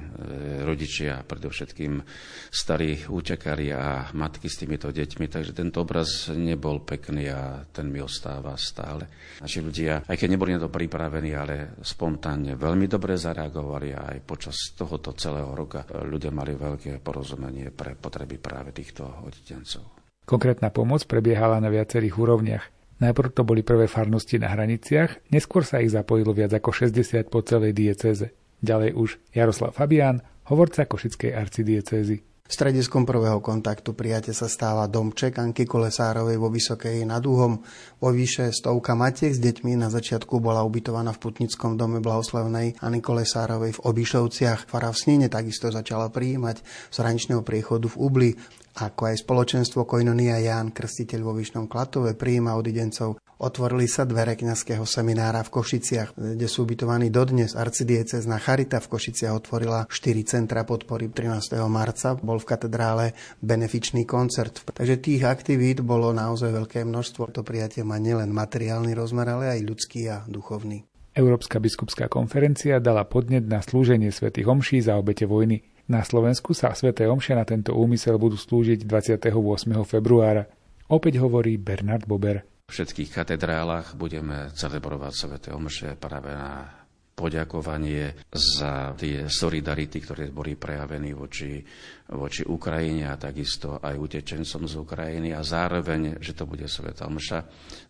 rodičia, 0.65 1.21
predovšetkým 1.29 2.01
starí 2.49 3.05
útekári 3.05 3.69
a 3.77 4.09
matky 4.17 4.49
s 4.49 4.65
týmito 4.65 4.89
deťmi. 4.89 5.29
Takže 5.29 5.53
tento 5.53 5.85
obraz 5.85 6.33
nebol 6.33 6.81
pekný 6.81 7.29
a 7.29 7.69
ten 7.69 7.93
mi 7.93 8.01
ostáva 8.01 8.57
stále. 8.57 9.05
Naši 9.45 9.61
ľudia, 9.61 10.09
aj 10.09 10.17
keď 10.17 10.29
neboli 10.33 10.57
na 10.57 10.65
to 10.65 10.73
pripravení, 10.73 11.37
ale 11.37 11.77
spontánne 11.85 12.57
veľmi 12.57 12.89
dobre 12.89 13.21
zareagovali 13.21 13.89
a 13.93 14.17
aj 14.17 14.19
počas 14.25 14.57
tohoto 14.73 15.13
celého 15.13 15.53
roka 15.53 15.85
ľudia 15.85 16.33
mali 16.33 16.57
veľké 16.57 17.05
porozumenie 17.05 17.69
pre 17.69 17.93
potreby 17.93 18.41
práve 18.41 18.73
týchto 18.73 19.05
oditencov. 19.29 20.01
Konkrétna 20.25 20.73
pomoc 20.73 21.05
prebiehala 21.05 21.61
na 21.61 21.69
viacerých 21.69 22.15
úrovniach. 22.17 22.82
Najprv 23.03 23.35
to 23.35 23.43
boli 23.43 23.67
prvé 23.67 23.91
farnosti 23.91 24.39
na 24.39 24.47
hraniciach, 24.47 25.35
neskôr 25.35 25.67
sa 25.67 25.83
ich 25.83 25.91
zapojilo 25.91 26.31
viac 26.31 26.55
ako 26.55 26.71
60 26.71 27.27
po 27.27 27.43
celej 27.43 27.75
diecéze. 27.75 28.31
Ďalej 28.63 28.95
už 28.95 29.11
Jaroslav 29.35 29.75
Fabián, 29.75 30.23
hovorca 30.47 30.87
Košickej 30.87 31.35
arcidiecézy. 31.35 32.23
Strediskom 32.47 33.03
prvého 33.09 33.41
kontaktu 33.41 33.97
prijate 33.97 34.31
sa 34.37 34.45
stáva 34.45 34.85
domček 34.87 35.41
Anky 35.41 35.65
Kolesárovej 35.67 36.37
vo 36.37 36.53
Vysokej 36.53 37.03
nad 37.03 37.25
Úhom. 37.25 37.65
Vo 37.99 38.13
vyše 38.13 38.53
stovka 38.55 38.93
matiek 38.93 39.33
s 39.33 39.41
deťmi 39.41 39.81
na 39.81 39.89
začiatku 39.89 40.37
bola 40.39 40.61
ubytovaná 40.63 41.17
v 41.17 41.23
Putnickom 41.27 41.81
dome 41.81 42.05
blahoslavnej 42.05 42.77
Anny 42.85 43.01
Kolesárovej 43.01 43.81
v 43.81 43.83
Obišovciach. 43.89 44.69
Fara 44.69 44.93
v 44.93 45.01
Snine 45.01 45.27
takisto 45.33 45.73
začala 45.73 46.13
prijímať 46.13 46.61
z 46.93 46.97
hraničného 47.01 47.41
priechodu 47.41 47.89
v 47.89 47.97
Ubli 47.99 48.31
ako 48.73 49.13
aj 49.13 49.17
spoločenstvo 49.21 49.85
Koinonia 49.85 50.41
Ján, 50.41 50.73
krstiteľ 50.73 51.21
vo 51.21 51.33
Vyšnom 51.37 51.69
Klatove, 51.69 52.17
prijíma 52.17 52.57
odidencov. 52.57 53.21
Otvorili 53.43 53.91
sa 53.91 54.07
dvere 54.07 54.39
kňazského 54.39 54.87
seminára 54.87 55.43
v 55.43 55.51
Košiciach, 55.51 56.15
kde 56.15 56.47
sú 56.47 56.63
ubytovaní 56.63 57.11
dodnes. 57.11 57.59
Arcidiecezna 57.59 58.39
Charita 58.39 58.79
v 58.79 58.87
Košiciach 58.87 59.35
otvorila 59.35 59.91
4 59.91 60.23
centra 60.23 60.63
podpory 60.63 61.11
13. 61.11 61.59
marca. 61.67 62.15
Bol 62.15 62.39
v 62.39 62.49
katedrále 62.49 63.05
benefičný 63.43 64.07
koncert. 64.07 64.63
Takže 64.71 65.03
tých 65.03 65.27
aktivít 65.27 65.83
bolo 65.83 66.15
naozaj 66.15 66.55
veľké 66.55 66.87
množstvo. 66.87 67.35
To 67.35 67.43
prijatie 67.43 67.83
má 67.83 67.99
nielen 67.99 68.31
materiálny 68.31 68.95
rozmer, 68.95 69.27
ale 69.27 69.59
aj 69.59 69.61
ľudský 69.67 70.07
a 70.07 70.23
duchovný. 70.31 70.87
Európska 71.13 71.61
biskupská 71.61 72.09
konferencia 72.09 72.81
dala 72.81 73.05
podnet 73.05 73.45
na 73.45 73.61
slúženie 73.61 74.09
svätých 74.09 74.49
omší 74.49 74.81
za 74.81 74.97
obete 74.97 75.29
vojny. 75.29 75.61
Na 75.91 76.07
Slovensku 76.07 76.55
sa 76.55 76.71
Sveté 76.79 77.11
omše 77.11 77.35
na 77.35 77.43
tento 77.43 77.75
úmysel 77.75 78.15
budú 78.15 78.39
slúžiť 78.39 78.87
28. 78.87 79.35
februára. 79.83 80.47
Opäť 80.87 81.19
hovorí 81.19 81.59
Bernard 81.59 82.07
Bober. 82.07 82.47
V 82.69 82.73
všetkých 82.73 83.11
katedrálach 83.11 83.99
budeme 83.99 84.53
celebrovať 84.55 85.13
Sveté 85.13 85.49
omše 85.51 85.99
práve 85.99 86.31
na 86.31 86.83
poďakovanie 87.13 88.25
za 88.33 88.97
tie 88.97 89.29
solidarity, 89.29 90.01
ktoré 90.01 90.33
boli 90.33 90.57
prejavení 90.57 91.13
voči, 91.13 91.61
voči 92.09 92.43
Ukrajine 92.43 93.13
a 93.13 93.21
takisto 93.21 93.77
aj 93.79 93.95
utečencom 93.95 94.65
z 94.65 94.75
Ukrajiny 94.81 95.31
a 95.37 95.45
zároveň, 95.45 96.19
že 96.19 96.33
to 96.33 96.49
bude 96.49 96.65
Sveta 96.65 97.07
Omša 97.07 97.41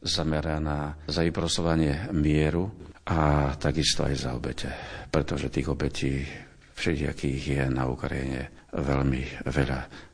zameraná 0.03 1.07
za 1.07 1.23
vyprosovanie 1.23 2.11
mieru 2.11 2.67
a 3.07 3.53
takisto 3.57 4.03
aj 4.03 4.15
za 4.19 4.31
obete, 4.35 4.71
pretože 5.11 5.55
tých 5.55 5.71
obetí 5.71 6.27
všelijakých 6.75 7.43
je 7.47 7.63
na 7.71 7.89
Ukrajine 7.89 8.51
veľmi 8.73 9.47
veľa. 9.47 10.11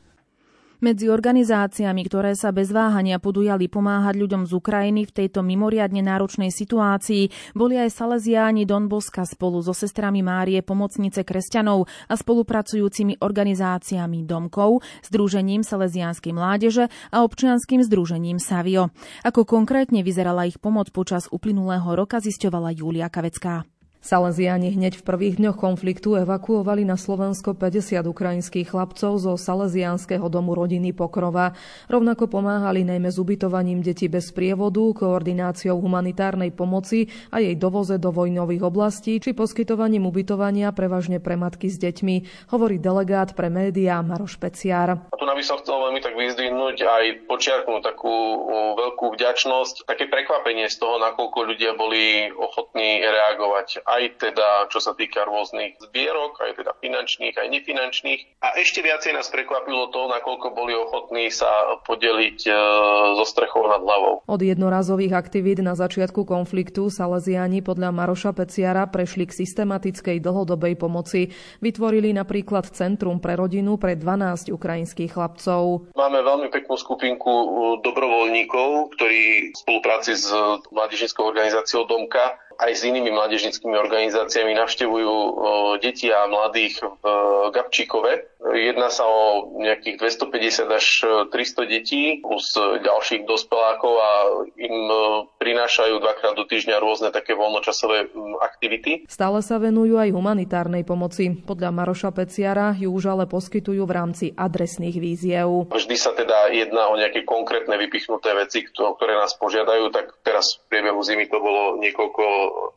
Medzi 0.79 1.11
organizáciami, 1.11 2.07
ktoré 2.07 2.39
sa 2.39 2.55
bez 2.55 2.71
váhania 2.71 3.19
podujali 3.19 3.67
pomáhať 3.67 4.15
ľuďom 4.15 4.47
z 4.47 4.51
Ukrajiny 4.55 5.03
v 5.03 5.11
tejto 5.11 5.43
mimoriadne 5.43 5.99
náročnej 5.99 6.55
situácii, 6.55 7.51
boli 7.51 7.75
aj 7.75 7.91
Salesiáni 7.91 8.63
Don 8.63 8.87
Boska 8.87 9.27
spolu 9.27 9.59
so 9.59 9.75
sestrami 9.75 10.23
Márie 10.23 10.63
Pomocnice 10.63 11.27
kresťanov 11.27 11.83
a 12.07 12.15
spolupracujúcimi 12.15 13.19
organizáciami 13.19 14.23
Domkov, 14.23 14.79
Združením 15.03 15.67
Salesiánskej 15.67 16.31
mládeže 16.31 16.87
a 17.11 17.27
občianským 17.27 17.83
združením 17.83 18.39
Savio. 18.39 18.95
Ako 19.27 19.43
konkrétne 19.43 19.99
vyzerala 19.99 20.47
ich 20.47 20.63
pomoc 20.63 20.95
počas 20.95 21.27
uplynulého 21.27 21.91
roka, 21.91 22.23
zisťovala 22.23 22.71
Julia 22.71 23.11
Kavecká. 23.11 23.67
Salesiani 23.99 24.71
hneď 24.71 24.95
v 24.95 25.03
prvých 25.03 25.35
dňoch 25.43 25.59
konfliktu 25.59 26.15
evakuovali 26.23 26.87
na 26.87 26.95
Slovensko 26.95 27.51
50 27.51 27.99
ukrajinských 28.07 28.71
chlapcov 28.71 29.19
zo 29.19 29.35
Salesianského 29.35 30.23
domu 30.31 30.55
rodiny 30.55 30.95
Pokrova. 30.95 31.51
Rovnako 31.91 32.31
pomáhali 32.31 32.87
najmä 32.87 33.11
s 33.11 33.19
ubytovaním 33.19 33.83
detí 33.83 34.07
bez 34.07 34.31
prievodu, 34.31 34.79
koordináciou 34.95 35.83
humanitárnej 35.83 36.55
pomoci 36.55 37.11
a 37.27 37.43
jej 37.43 37.59
dovoze 37.59 37.99
do 37.99 38.15
vojnových 38.15 38.71
oblastí 38.71 39.19
či 39.19 39.35
poskytovaním 39.35 40.07
ubytovania 40.07 40.71
prevažne 40.71 41.19
pre 41.19 41.35
matky 41.35 41.67
s 41.67 41.75
deťmi, 41.75 42.47
hovorí 42.55 42.79
delegát 42.79 43.35
pre 43.35 43.51
médiá 43.51 43.99
Maroš 43.99 44.39
Peciar. 44.39 44.95
A 45.11 45.15
tu 45.19 45.27
by 45.39 45.43
som 45.47 45.63
chcel 45.63 45.79
veľmi 45.79 46.03
tak 46.03 46.19
vyzdvihnúť 46.19 46.83
aj 46.83 47.03
počiarknúť 47.31 47.95
takú 47.95 48.11
veľkú 48.75 49.15
vďačnosť, 49.15 49.87
také 49.87 50.11
prekvapenie 50.11 50.67
z 50.67 50.83
toho, 50.83 50.99
nakoľko 50.99 51.47
ľudia 51.47 51.79
boli 51.79 52.27
ochotní 52.35 52.99
reagovať 52.99 53.87
aj 53.89 54.21
teda 54.21 54.69
čo 54.69 54.77
sa 54.77 54.93
týka 54.93 55.25
rôznych 55.25 55.81
zbierok, 55.81 56.37
aj 56.45 56.61
teda 56.61 56.71
finančných, 56.77 57.33
aj 57.33 57.47
nefinančných. 57.49 58.21
A 58.45 58.53
ešte 58.61 58.85
viacej 58.85 59.17
nás 59.17 59.33
prekvapilo 59.33 59.89
to, 59.89 60.05
nakoľko 60.05 60.47
boli 60.53 60.77
ochotní 60.77 61.33
sa 61.33 61.49
podeliť 61.89 62.39
e, 62.45 62.51
so 63.17 63.25
strechou 63.25 63.65
nad 63.65 63.81
hlavou. 63.81 64.21
Od 64.29 64.41
jednorazových 64.41 65.17
aktivít 65.17 65.65
na 65.65 65.73
začiatku 65.73 66.23
konfliktu 66.23 66.93
Salesiani 66.93 67.65
podľa 67.65 67.89
Maroša 67.89 68.37
Peciara 68.37 68.85
prešli 68.85 69.25
k 69.25 69.33
systematickej 69.41 70.21
dlhodobej 70.21 70.77
pomoci. 70.77 71.33
Vytvorili 71.59 72.13
napríklad 72.13 72.69
Centrum 72.69 73.17
pre 73.17 73.33
rodinu 73.33 73.81
pre 73.81 73.97
12 73.97 74.53
ukrajinských 74.53 75.17
chlapcov. 75.17 75.89
Máme 75.97 76.21
veľmi 76.21 76.47
peknú 76.53 76.77
skupinku 76.77 77.31
e, 77.33 77.47
dobrovoľníkov, 77.81 78.93
ktorí 78.93 79.51
v 79.51 79.57
spolupráci 79.57 80.13
s 80.13 80.29
mládežnickou 80.69 81.25
organizáciou 81.25 81.89
Domka 81.89 82.37
aj 82.59 82.71
s 82.75 82.83
inými 82.83 83.15
mládežnickými 83.15 83.71
organizáciami 83.71 84.51
navštevujú 84.51 85.15
deti 85.79 86.11
a 86.11 86.27
mladých 86.27 86.83
v 86.83 87.03
Gabčíkove. 87.55 88.39
Jedná 88.39 88.87
sa 88.91 89.03
o 89.07 89.51
nejakých 89.59 89.99
250 89.99 90.67
až 90.71 90.85
300 91.31 91.71
detí 91.71 92.19
plus 92.23 92.55
ďalších 92.59 93.23
dospelákov 93.27 93.93
a 93.99 94.11
im 94.59 94.75
prinášajú 95.39 96.03
dvakrát 96.03 96.35
do 96.35 96.43
týždňa 96.47 96.83
rôzne 96.83 97.09
také 97.15 97.35
voľnočasové 97.35 98.11
aktivity. 98.43 99.07
Stále 99.07 99.39
sa 99.43 99.59
venujú 99.59 99.99
aj 99.99 100.11
humanitárnej 100.11 100.83
pomoci. 100.83 101.35
Podľa 101.39 101.71
Maroša 101.71 102.11
Peciara 102.11 102.75
ju 102.75 102.91
už 102.91 103.11
ale 103.11 103.23
poskytujú 103.27 103.87
v 103.87 103.95
rámci 103.95 104.25
adresných 104.35 104.99
víziev. 104.99 105.71
Vždy 105.71 105.95
sa 105.95 106.11
teda 106.15 106.51
jedná 106.51 106.91
o 106.91 106.99
nejaké 106.99 107.23
konkrétne 107.23 107.75
vypichnuté 107.75 108.35
veci, 108.35 108.67
ktoré 108.67 109.15
nás 109.15 109.35
požiadajú, 109.35 109.91
tak 109.91 110.15
teraz 110.23 110.59
v 110.63 110.75
priebehu 110.75 110.99
zimy 111.03 111.27
to 111.27 111.39
bolo 111.39 111.79
niekoľko 111.79 112.23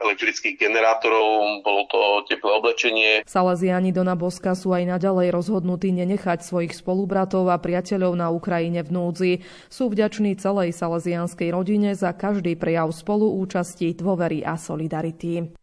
elektrických 0.02 0.58
generátorov, 0.58 1.62
bolo 1.62 1.82
to 1.88 2.00
teplé 2.28 2.50
oblečenie. 2.58 3.10
Salesiani 3.24 3.94
Dona 3.94 4.18
Boska 4.18 4.52
sú 4.58 4.74
aj 4.74 4.98
naďalej 4.98 5.30
rozhodnutí 5.30 5.94
nenechať 5.94 6.42
svojich 6.42 6.74
spolubratov 6.74 7.48
a 7.48 7.56
priateľov 7.56 8.12
na 8.18 8.28
Ukrajine 8.34 8.82
v 8.82 8.90
núdzi. 8.90 9.32
Sú 9.70 9.88
vďační 9.88 10.36
celej 10.36 10.74
salesianskej 10.74 11.48
rodine 11.54 11.94
za 11.94 12.12
každý 12.12 12.58
prejav 12.58 12.90
spoluúčasti, 12.92 13.94
dôvery 13.94 14.42
a 14.42 14.58
solidarity. 14.58 15.54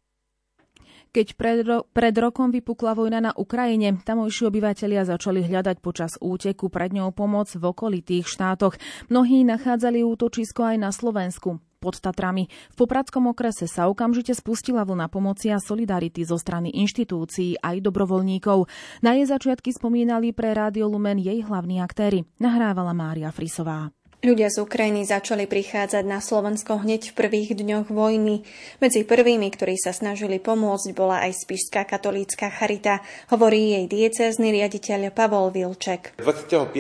Keď 1.10 1.34
pred, 1.34 1.66
ro- 1.66 1.90
pred 1.90 2.14
rokom 2.14 2.54
vypukla 2.54 2.94
vojna 2.94 3.18
na 3.18 3.32
Ukrajine, 3.34 3.98
tamojší 4.06 4.46
obyvatelia 4.46 5.02
začali 5.10 5.42
hľadať 5.42 5.82
počas 5.82 6.22
úteku 6.22 6.70
pred 6.70 6.94
ňou 6.94 7.10
pomoc 7.10 7.50
v 7.50 7.66
okolitých 7.66 8.30
štátoch. 8.30 8.78
Mnohí 9.10 9.42
nachádzali 9.42 10.06
útočisko 10.06 10.70
aj 10.70 10.78
na 10.78 10.94
Slovensku 10.94 11.58
pod 11.80 11.98
Tatrami. 12.04 12.52
V 12.72 12.76
Popradskom 12.76 13.32
okrese 13.32 13.66
sa 13.66 13.88
okamžite 13.88 14.36
spustila 14.36 14.84
vlna 14.84 15.08
pomoci 15.08 15.50
a 15.50 15.58
solidarity 15.58 16.28
zo 16.28 16.36
strany 16.36 16.76
inštitúcií 16.76 17.58
aj 17.64 17.80
dobrovoľníkov. 17.82 18.68
Na 19.02 19.16
jej 19.16 19.26
začiatky 19.26 19.72
spomínali 19.72 20.36
pre 20.36 20.52
Rádio 20.52 20.92
Lumen 20.92 21.18
jej 21.18 21.40
hlavní 21.42 21.80
aktéry. 21.80 22.28
Nahrávala 22.38 22.92
Mária 22.92 23.32
Frisová. 23.32 23.90
Ľudia 24.20 24.52
z 24.52 24.60
Ukrajiny 24.60 25.08
začali 25.08 25.48
prichádzať 25.48 26.04
na 26.04 26.20
Slovensko 26.20 26.84
hneď 26.84 27.16
v 27.16 27.24
prvých 27.24 27.56
dňoch 27.56 27.88
vojny. 27.88 28.44
Medzi 28.84 29.08
prvými, 29.08 29.48
ktorí 29.48 29.80
sa 29.80 29.96
snažili 29.96 30.44
pomôcť, 30.44 30.92
bola 30.92 31.24
aj 31.24 31.48
Spišská 31.48 31.88
katolícka 31.88 32.52
charita, 32.52 33.00
hovorí 33.32 33.80
jej 33.80 33.88
diecézny 33.88 34.52
riaditeľ 34.60 35.16
Pavol 35.16 35.56
Vilček. 35.56 36.20
25. 36.20 36.76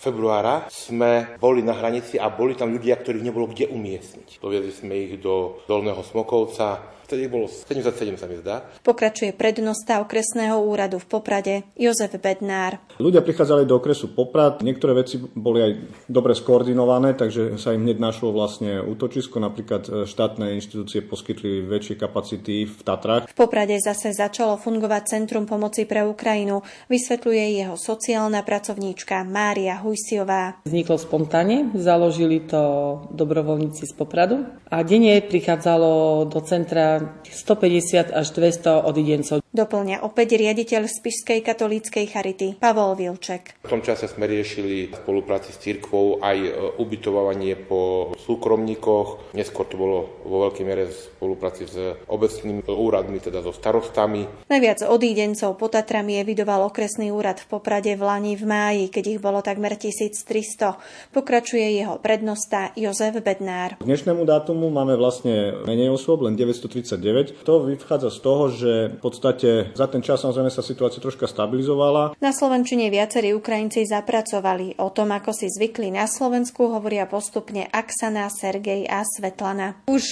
februára 0.00 0.64
sme 0.72 1.36
boli 1.36 1.60
na 1.60 1.76
hranici 1.76 2.16
a 2.16 2.32
boli 2.32 2.56
tam 2.56 2.72
ľudia, 2.72 2.96
ktorých 2.96 3.28
nebolo 3.28 3.52
kde 3.52 3.68
umiestniť. 3.68 4.40
Doviedli 4.40 4.72
sme 4.72 4.96
ich 5.04 5.20
do 5.20 5.60
Dolného 5.68 6.00
Smokovca, 6.00 6.80
Vtedy 7.14 7.30
bolo 7.30 7.46
77 7.46 8.18
sa 8.18 8.26
mi 8.26 8.42
zdá. 8.42 8.66
Pokračuje 8.82 9.38
prednosta 9.38 10.02
okresného 10.02 10.58
úradu 10.58 10.98
v 10.98 11.06
Poprade 11.06 11.62
Jozef 11.78 12.10
Bednár. 12.18 12.82
Ľudia 12.98 13.22
prichádzali 13.22 13.70
do 13.70 13.78
okresu 13.78 14.10
Poprad, 14.18 14.66
niektoré 14.66 14.98
veci 14.98 15.22
boli 15.22 15.62
aj 15.62 15.72
dobre 16.10 16.34
skoordinované, 16.34 17.14
takže 17.14 17.54
sa 17.54 17.70
im 17.70 17.86
hneď 17.86 18.02
našlo 18.02 18.34
vlastne 18.34 18.82
útočisko. 18.82 19.38
Napríklad 19.38 19.82
e, 19.86 19.90
štátne 20.10 20.58
inštitúcie 20.58 21.06
poskytli 21.06 21.62
väčšie 21.62 21.94
kapacity 21.94 22.66
v 22.66 22.78
Tatrách. 22.82 23.30
V 23.30 23.38
Poprade 23.38 23.78
zase 23.78 24.10
začalo 24.10 24.58
fungovať 24.58 25.14
Centrum 25.14 25.46
pomoci 25.46 25.86
pre 25.86 26.02
Ukrajinu, 26.02 26.66
vysvetľuje 26.90 27.62
jeho 27.62 27.78
sociálna 27.78 28.42
pracovníčka 28.42 29.22
Mária 29.22 29.78
Hujsiová. 29.78 30.66
Vzniklo 30.66 30.98
spontánne, 30.98 31.78
založili 31.78 32.42
to 32.42 33.06
dobrovoľníci 33.14 33.86
z 33.86 33.94
Popradu 33.94 34.42
a 34.66 34.82
denne 34.82 35.22
prichádzalo 35.22 36.26
do 36.26 36.40
centra 36.42 37.03
150 37.30 38.06
až 38.14 38.30
200 38.30 38.82
odidencov. 38.82 39.43
Doplňa 39.54 40.02
opäť 40.02 40.34
riaditeľ 40.34 40.90
Spišskej 40.90 41.38
katolíckej 41.46 42.10
charity 42.10 42.58
Pavol 42.58 42.98
Vilček. 42.98 43.62
V 43.62 43.70
tom 43.70 43.86
čase 43.86 44.10
sme 44.10 44.26
riešili 44.26 44.90
v 44.90 44.94
spolupráci 44.98 45.54
s 45.54 45.62
cirkvou 45.62 46.18
aj 46.18 46.38
e, 46.42 46.50
ubytovanie 46.82 47.54
po 47.54 48.10
súkromníkoch. 48.18 49.30
Neskôr 49.30 49.70
to 49.70 49.78
bolo 49.78 50.10
vo 50.26 50.50
veľkej 50.50 50.64
miere 50.66 50.90
v 50.90 50.98
spolupráci 50.98 51.70
s 51.70 51.78
obecnými 52.10 52.66
úradmi, 52.66 53.22
teda 53.22 53.46
so 53.46 53.54
starostami. 53.54 54.26
Najviac 54.50 54.90
odídencov 54.90 55.54
po 55.54 55.70
Tatrami 55.70 56.18
evidoval 56.18 56.66
okresný 56.66 57.14
úrad 57.14 57.38
v 57.38 57.54
Poprade 57.54 57.94
v 57.94 58.02
Lani 58.02 58.34
v 58.34 58.50
máji, 58.50 58.84
keď 58.90 59.04
ich 59.06 59.20
bolo 59.22 59.38
takmer 59.38 59.78
1300. 59.78 61.14
Pokračuje 61.14 61.78
jeho 61.78 62.02
prednosta 62.02 62.74
Jozef 62.74 63.22
Bednár. 63.22 63.78
K 63.78 63.86
dnešnému 63.86 64.26
dátumu 64.26 64.66
máme 64.74 64.98
vlastne 64.98 65.62
menej 65.62 65.94
osôb, 65.94 66.26
len 66.26 66.34
939. 66.34 67.46
To 67.46 67.70
vychádza 67.70 68.10
z 68.10 68.18
toho, 68.18 68.44
že 68.50 68.72
v 68.90 68.98
podstate 68.98 69.43
za 69.75 69.85
ten 69.87 70.01
čas 70.01 70.23
samozrejme 70.23 70.49
sa 70.49 70.63
situácia 70.63 71.03
troška 71.03 71.27
stabilizovala. 71.27 72.15
Na 72.17 72.31
Slovenčine 72.31 72.87
viacerí 72.89 73.35
Ukrajinci 73.35 73.85
zapracovali. 73.85 74.79
O 74.79 74.89
tom, 74.89 75.11
ako 75.11 75.31
si 75.35 75.51
zvykli 75.51 75.91
na 75.91 76.07
Slovensku, 76.07 76.71
hovoria 76.71 77.05
postupne 77.05 77.67
Aksana, 77.69 78.31
Sergej 78.31 78.87
a 78.87 79.03
Svetlana. 79.03 79.75
Už 79.87 80.03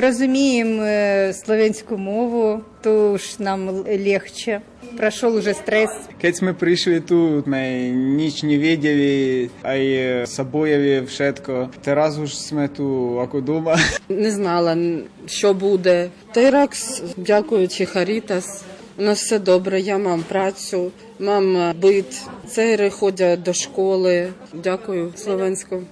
розуміємо 0.00 0.82
словенську 1.32 1.96
мову, 1.96 2.60
то 2.82 3.12
už 3.12 3.38
nám 3.38 3.84
легче. 3.86 4.60
Пройшов 4.96 5.34
уже 5.34 5.54
стрес. 5.54 5.90
Keď 6.20 6.32
sme 6.36 6.52
prišli 6.54 7.00
tu, 7.02 7.42
sme 7.42 7.90
nič 7.90 8.44
nevedeli, 8.44 9.48
aj 9.64 9.80
собоєві 10.28 11.08
všetko. 11.08 11.72
Teraz 11.82 12.20
už 12.20 12.30
sme 12.36 12.68
tu 12.68 13.18
ako 13.18 13.40
doma. 13.40 13.74
Не 14.08 14.30
знала, 14.30 14.76
що 15.26 15.54
буде. 15.54 16.10
Теракс, 16.32 17.02
дякуючи 17.16 17.84
Харітас, 17.86 18.64
у 18.99 19.01
нас 19.01 19.19
все 19.19 19.39
добре, 19.39 19.79
я 19.79 19.97
мам 19.97 20.23
працю, 20.23 20.91
мам 21.19 21.73
бит, 21.73 22.07
цейри 22.47 22.89
ходять 22.89 23.43
до 23.43 23.53
школи. 23.53 24.33
Дякую 24.51 25.13
Словенську. 25.17 25.85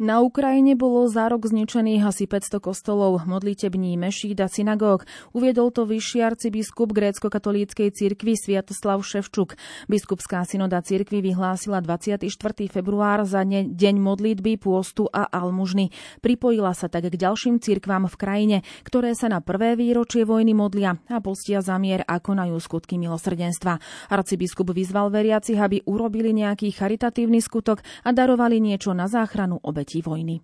Na 0.00 0.24
Ukrajine 0.24 0.80
bolo 0.80 1.04
za 1.12 1.28
rok 1.28 1.44
zničených 1.44 2.08
asi 2.08 2.24
500 2.24 2.56
kostolov, 2.56 3.20
modlitební, 3.28 4.00
mešít 4.00 4.40
a 4.40 4.48
synagóg. 4.48 5.04
Uviedol 5.36 5.68
to 5.68 5.84
vyšší 5.84 6.24
arcibiskup 6.24 6.96
grécko-katolíckej 6.96 7.92
cirkvi 7.92 8.32
Sviatoslav 8.32 9.04
Ševčuk. 9.04 9.60
Biskupská 9.92 10.48
synoda 10.48 10.80
cirkvi 10.80 11.20
vyhlásila 11.20 11.84
24. 11.84 12.32
február 12.72 13.28
za 13.28 13.44
ne, 13.44 13.68
deň 13.68 14.00
modlitby, 14.00 14.56
pôstu 14.56 15.04
a 15.12 15.28
almužny. 15.28 15.92
Pripojila 16.24 16.72
sa 16.72 16.88
tak 16.88 17.12
k 17.12 17.20
ďalším 17.20 17.60
cirkvám 17.60 18.08
v 18.08 18.16
krajine, 18.16 18.56
ktoré 18.88 19.12
sa 19.12 19.28
na 19.28 19.44
prvé 19.44 19.76
výročie 19.76 20.24
vojny 20.24 20.56
modlia 20.56 20.96
a 21.12 21.20
postia 21.20 21.60
zamier 21.60 22.08
a 22.08 22.24
konajú 22.24 22.56
skutky 22.56 22.96
milosrdenstva. 22.96 23.76
Arcibiskup 24.08 24.72
vyzval 24.72 25.12
veriacich, 25.12 25.60
aby 25.60 25.84
urobili 25.84 26.32
nejaký 26.32 26.72
charitatívny 26.72 27.44
skutok 27.44 27.84
a 28.00 28.16
darovali 28.16 28.64
niečo 28.64 28.96
na 28.96 29.04
záchranu 29.04 29.60
obeti 29.60 29.89
obetí 29.90 30.02
vojny. 30.02 30.40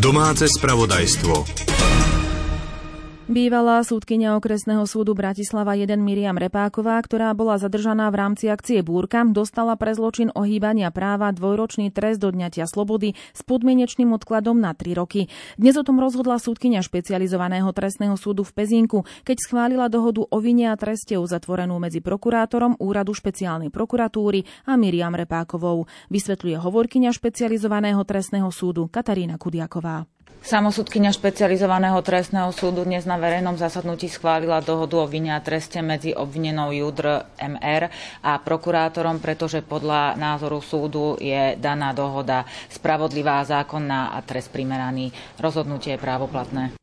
Domáce 0.00 0.48
spravodajstvo. 0.48 1.44
Bývalá 3.28 3.84
súdkynia 3.84 4.40
okresného 4.40 4.88
súdu 4.88 5.12
Bratislava 5.12 5.76
1 5.76 6.00
Miriam 6.00 6.40
Repáková, 6.40 6.96
ktorá 7.04 7.36
bola 7.36 7.60
zadržaná 7.60 8.08
v 8.08 8.24
rámci 8.24 8.48
akcie 8.48 8.80
Búrka, 8.80 9.20
dostala 9.28 9.76
pre 9.76 9.92
zločin 9.92 10.32
ohýbania 10.32 10.88
práva 10.88 11.28
dvojročný 11.28 11.92
trest 11.92 12.24
do 12.24 12.32
dňatia 12.32 12.64
slobody 12.64 13.12
s 13.36 13.44
podmienečným 13.44 14.16
odkladom 14.16 14.56
na 14.56 14.72
3 14.72 14.96
roky. 14.96 15.28
Dnes 15.60 15.76
o 15.76 15.84
tom 15.84 16.00
rozhodla 16.00 16.40
súdkynia 16.40 16.80
špecializovaného 16.80 17.68
trestného 17.76 18.16
súdu 18.16 18.48
v 18.48 18.64
Pezinku, 18.64 19.04
keď 19.28 19.44
schválila 19.44 19.92
dohodu 19.92 20.24
o 20.24 20.38
vine 20.40 20.72
a 20.72 20.80
treste 20.80 21.20
uzatvorenú 21.20 21.76
medzi 21.76 22.00
prokurátorom 22.00 22.80
Úradu 22.80 23.12
špeciálnej 23.12 23.68
prokuratúry 23.68 24.48
a 24.64 24.80
Miriam 24.80 25.12
Repákovou. 25.12 25.84
Vysvetľuje 26.08 26.56
hovorkyňa 26.64 27.12
špecializovaného 27.12 28.00
trestného 28.08 28.48
súdu 28.48 28.88
Katarína 28.88 29.36
Kudiaková. 29.36 30.08
Samosudkynia 30.38 31.10
špecializovaného 31.10 31.98
trestného 32.00 32.54
súdu 32.54 32.86
dnes 32.86 33.02
na 33.02 33.18
verejnom 33.18 33.58
zasadnutí 33.58 34.06
schválila 34.06 34.62
dohodu 34.62 35.02
o 35.02 35.06
vine 35.10 35.34
a 35.34 35.42
treste 35.42 35.82
medzi 35.82 36.14
obvinenou 36.14 36.70
Judr 36.70 37.26
MR 37.42 37.90
a 38.22 38.38
prokurátorom, 38.38 39.18
pretože 39.18 39.66
podľa 39.66 40.14
názoru 40.14 40.62
súdu 40.62 41.18
je 41.18 41.58
daná 41.58 41.90
dohoda 41.90 42.46
spravodlivá, 42.70 43.42
zákonná 43.42 44.14
a 44.14 44.22
trest 44.22 44.54
primeraný. 44.54 45.10
Rozhodnutie 45.42 45.98
je 45.98 46.02
právoplatné. 46.06 46.77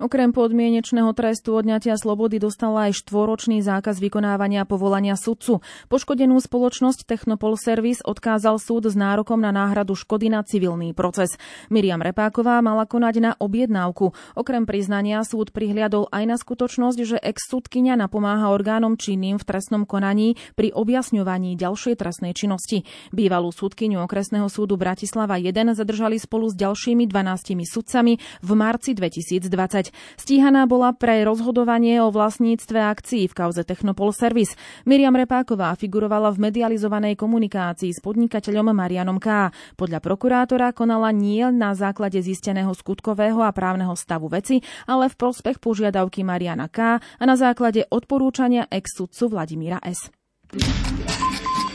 Okrem 0.00 0.32
podmienečného 0.32 1.12
trestu 1.12 1.52
odňatia 1.52 1.92
slobody 2.00 2.40
dostala 2.40 2.88
aj 2.88 3.04
štvoročný 3.04 3.60
zákaz 3.60 4.00
vykonávania 4.00 4.64
povolania 4.64 5.12
sudcu. 5.12 5.60
Poškodenú 5.92 6.40
spoločnosť 6.40 7.04
Technopol 7.04 7.60
Service 7.60 8.00
odkázal 8.00 8.56
súd 8.56 8.88
s 8.88 8.96
nárokom 8.96 9.36
na 9.36 9.52
náhradu 9.52 9.92
škody 9.92 10.32
na 10.32 10.40
civilný 10.40 10.96
proces. 10.96 11.36
Miriam 11.68 12.00
Repáková 12.00 12.64
mala 12.64 12.88
konať 12.88 13.14
na 13.20 13.32
objednávku. 13.36 14.16
Okrem 14.40 14.64
priznania 14.64 15.20
súd 15.20 15.52
prihliadol 15.52 16.08
aj 16.08 16.24
na 16.24 16.36
skutočnosť, 16.40 16.98
že 17.04 17.20
ex-sudkynia 17.20 17.92
napomáha 18.00 18.56
orgánom 18.56 18.96
činným 18.96 19.36
v 19.36 19.44
trestnom 19.44 19.84
konaní 19.84 20.40
pri 20.56 20.72
objasňovaní 20.72 21.60
ďalšej 21.60 22.00
trestnej 22.00 22.32
činnosti. 22.32 22.88
Bývalú 23.12 23.52
súdkyňu 23.52 24.00
okresného 24.08 24.48
súdu 24.48 24.80
Bratislava 24.80 25.36
1 25.36 25.76
zadržali 25.76 26.16
spolu 26.16 26.48
s 26.48 26.56
ďalšími 26.56 27.04
12 27.04 27.68
sudcami 27.68 28.16
v 28.40 28.50
marci 28.56 28.96
2020. 28.96 29.89
Stíhaná 30.18 30.64
bola 30.64 30.94
pre 30.94 31.22
rozhodovanie 31.26 32.00
o 32.00 32.12
vlastníctve 32.12 32.78
akcií 32.78 33.26
v 33.26 33.36
kauze 33.36 33.62
Technopol 33.64 34.14
Service. 34.14 34.54
Miriam 34.86 35.14
Repáková 35.14 35.74
figurovala 35.78 36.30
v 36.34 36.50
medializovanej 36.50 37.14
komunikácii 37.16 37.94
s 37.94 38.00
podnikateľom 38.00 38.72
Marianom 38.74 39.18
K. 39.18 39.50
Podľa 39.74 39.98
prokurátora 40.02 40.72
konala 40.76 41.10
nie 41.10 41.42
na 41.50 41.72
základe 41.74 42.20
zisteného 42.20 42.70
skutkového 42.76 43.42
a 43.42 43.50
právneho 43.50 43.92
stavu 43.96 44.30
veci, 44.30 44.62
ale 44.86 45.08
v 45.08 45.18
prospech 45.18 45.58
požiadavky 45.58 46.22
Mariana 46.22 46.68
K. 46.68 47.00
a 47.00 47.22
na 47.24 47.36
základe 47.38 47.86
odporúčania 47.88 48.68
ex-sudcu 48.68 49.24
Vladimíra 49.32 49.78
S. 49.82 50.12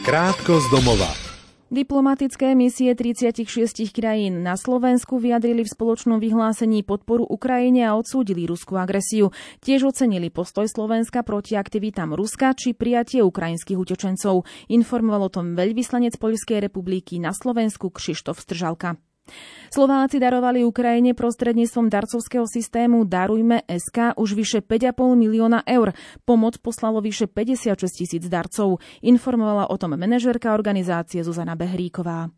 Krátko 0.06 0.62
z 0.62 0.68
domova. 0.70 1.25
Diplomatické 1.74 2.54
misie 2.54 2.94
36 2.94 3.42
krajín 3.90 4.46
na 4.46 4.54
Slovensku 4.54 5.18
vyjadrili 5.18 5.66
v 5.66 5.74
spoločnom 5.74 6.22
vyhlásení 6.22 6.86
podporu 6.86 7.26
Ukrajine 7.26 7.90
a 7.90 7.98
odsúdili 7.98 8.46
ruskú 8.46 8.78
agresiu. 8.78 9.34
Tiež 9.66 9.90
ocenili 9.90 10.30
postoj 10.30 10.70
Slovenska 10.70 11.26
proti 11.26 11.58
aktivitám 11.58 12.14
Ruska 12.14 12.54
či 12.54 12.78
prijatie 12.78 13.26
ukrajinských 13.26 13.82
utečencov. 13.82 14.46
Informoval 14.70 15.26
o 15.26 15.34
tom 15.34 15.58
veľvyslanec 15.58 16.22
Poľskej 16.22 16.62
republiky 16.62 17.18
na 17.18 17.34
Slovensku 17.34 17.90
Kšištof 17.90 18.38
Stržalka. 18.38 19.02
Slováci 19.76 20.24
darovali 20.24 20.64
Ukrajine 20.64 21.12
prostredníctvom 21.12 21.92
darcovského 21.92 22.48
systému 22.48 23.04
Darujme 23.04 23.68
SK 23.68 24.16
už 24.16 24.34
vyše 24.34 24.60
5,5 24.64 25.20
milióna 25.20 25.68
eur. 25.68 25.92
Pomoc 26.24 26.56
poslalo 26.64 27.04
vyše 27.04 27.28
56 27.28 27.92
tisíc 27.92 28.24
darcov. 28.30 28.80
Informovala 29.04 29.68
o 29.68 29.76
tom 29.76 30.00
manažérka 30.00 30.54
organizácie 30.56 31.20
Zuzana 31.26 31.60
Behríková. 31.60 32.32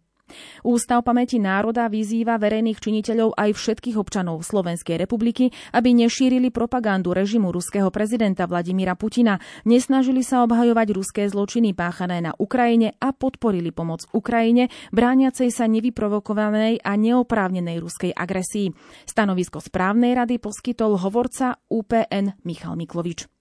Ústav 0.63 1.03
pamäti 1.07 1.39
národa 1.39 1.87
vyzýva 1.87 2.35
verejných 2.35 2.79
činiteľov 2.79 3.37
aj 3.37 3.55
všetkých 3.55 3.95
občanov 3.95 4.43
Slovenskej 4.43 4.99
republiky, 4.99 5.53
aby 5.71 5.95
nešírili 5.95 6.51
propagandu 6.51 7.15
režimu 7.15 7.51
ruského 7.53 7.87
prezidenta 7.93 8.43
Vladimíra 8.43 8.99
Putina, 8.99 9.39
nesnažili 9.63 10.25
sa 10.25 10.43
obhajovať 10.43 10.87
ruské 10.91 11.23
zločiny 11.31 11.71
páchané 11.71 12.19
na 12.19 12.35
Ukrajine 12.35 12.97
a 12.99 13.15
podporili 13.15 13.71
pomoc 13.71 14.03
Ukrajine, 14.11 14.67
brániacej 14.91 15.49
sa 15.53 15.65
nevyprovokovanej 15.71 16.83
a 16.83 16.91
neoprávnenej 16.99 17.77
ruskej 17.79 18.11
agresii. 18.11 18.73
Stanovisko 19.07 19.63
správnej 19.63 20.17
rady 20.17 20.41
poskytol 20.41 20.99
hovorca 20.99 21.61
UPN 21.71 22.41
Michal 22.43 22.75
Miklovič. 22.75 23.37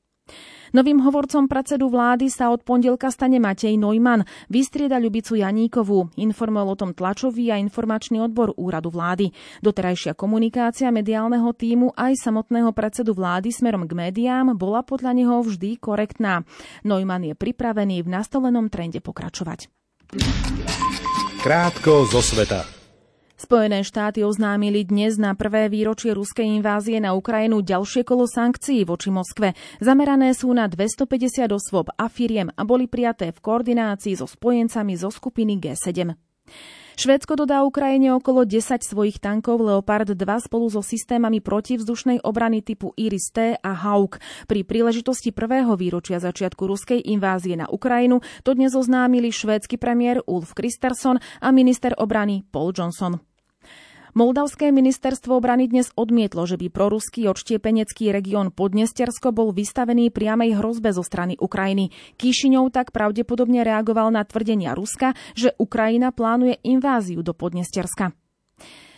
Novým 0.77 1.01
hovorcom 1.01 1.49
predsedu 1.49 1.89
vlády 1.89 2.29
sa 2.29 2.53
od 2.53 2.61
pondelka 2.61 3.09
stane 3.09 3.41
Matej 3.41 3.81
Neumann. 3.81 4.29
Vystrieda 4.53 5.01
Ľubicu 5.01 5.41
Janíkovú. 5.41 6.12
Informoval 6.21 6.75
o 6.75 6.77
tom 6.77 6.93
tlačový 6.93 7.49
a 7.49 7.57
informačný 7.57 8.21
odbor 8.21 8.53
úradu 8.61 8.93
vlády. 8.93 9.33
Doterajšia 9.65 10.12
komunikácia 10.12 10.93
mediálneho 10.93 11.49
týmu 11.57 11.97
aj 11.97 12.21
samotného 12.21 12.77
predsedu 12.77 13.17
vlády 13.17 13.55
smerom 13.57 13.89
k 13.89 13.97
médiám 13.97 14.53
bola 14.53 14.85
podľa 14.85 15.17
neho 15.17 15.41
vždy 15.41 15.81
korektná. 15.81 16.45
Neumann 16.85 17.25
je 17.25 17.33
pripravený 17.33 18.05
v 18.05 18.12
nastolenom 18.12 18.69
trende 18.69 19.01
pokračovať. 19.01 19.73
Krátko 21.41 22.05
zo 22.11 22.21
sveta. 22.21 22.76
Spojené 23.37 23.85
štáty 23.85 24.25
oznámili 24.25 24.88
dnes 24.88 25.20
na 25.20 25.37
prvé 25.37 25.68
výročie 25.68 26.16
ruskej 26.16 26.57
invázie 26.57 26.96
na 27.05 27.12
Ukrajinu 27.12 27.61
ďalšie 27.61 28.01
kolo 28.01 28.25
sankcií 28.25 28.88
voči 28.88 29.12
Moskve. 29.12 29.53
Zamerané 29.77 30.33
sú 30.33 30.49
na 30.57 30.64
250 30.64 31.44
osôb 31.53 31.92
a 32.01 32.09
firiem 32.09 32.49
a 32.57 32.64
boli 32.64 32.88
prijaté 32.88 33.37
v 33.37 33.38
koordinácii 33.44 34.16
so 34.16 34.25
spojencami 34.25 34.96
zo 34.96 35.12
skupiny 35.12 35.61
G7. 35.61 36.16
Švédsko 36.97 37.37
dodá 37.37 37.61
Ukrajine 37.61 38.17
okolo 38.17 38.49
10 38.49 38.81
svojich 38.81 39.21
tankov 39.21 39.61
Leopard 39.61 40.09
2 40.17 40.17
spolu 40.49 40.73
so 40.73 40.81
systémami 40.81 41.45
protivzdušnej 41.45 42.25
obrany 42.25 42.65
typu 42.65 42.97
Iris-T 42.97 43.61
a 43.61 43.73
Hauk. 43.77 44.17
Pri 44.49 44.65
príležitosti 44.65 45.29
prvého 45.29 45.77
výročia 45.77 46.17
začiatku 46.17 46.65
ruskej 46.65 47.05
invázie 47.05 47.53
na 47.53 47.69
Ukrajinu 47.69 48.25
to 48.41 48.57
dnes 48.57 48.73
oznámili 48.73 49.29
švédsky 49.29 49.77
premiér 49.77 50.25
Ulf 50.25 50.57
Kristersson 50.57 51.21
a 51.21 51.53
minister 51.53 51.93
obrany 52.01 52.49
Paul 52.49 52.73
Johnson. 52.73 53.21
Moldavské 54.17 54.73
ministerstvo 54.73 55.37
obrany 55.37 55.69
dnes 55.69 55.93
odmietlo, 55.93 56.49
že 56.49 56.57
by 56.57 56.73
proruský 56.73 57.29
odštiepenecký 57.29 58.09
región 58.17 58.49
Podnestersko 58.49 59.29
bol 59.29 59.53
vystavený 59.53 60.09
priamej 60.09 60.57
hrozbe 60.57 60.89
zo 60.89 61.05
strany 61.05 61.37
Ukrajiny. 61.37 61.93
Kíšiňov 62.17 62.73
tak 62.73 62.97
pravdepodobne 62.97 63.61
reagoval 63.61 64.09
na 64.09 64.25
tvrdenia 64.25 64.73
Ruska, 64.73 65.13
že 65.37 65.53
Ukrajina 65.61 66.17
plánuje 66.17 66.57
inváziu 66.65 67.21
do 67.21 67.37
Podnesterska. 67.37 68.17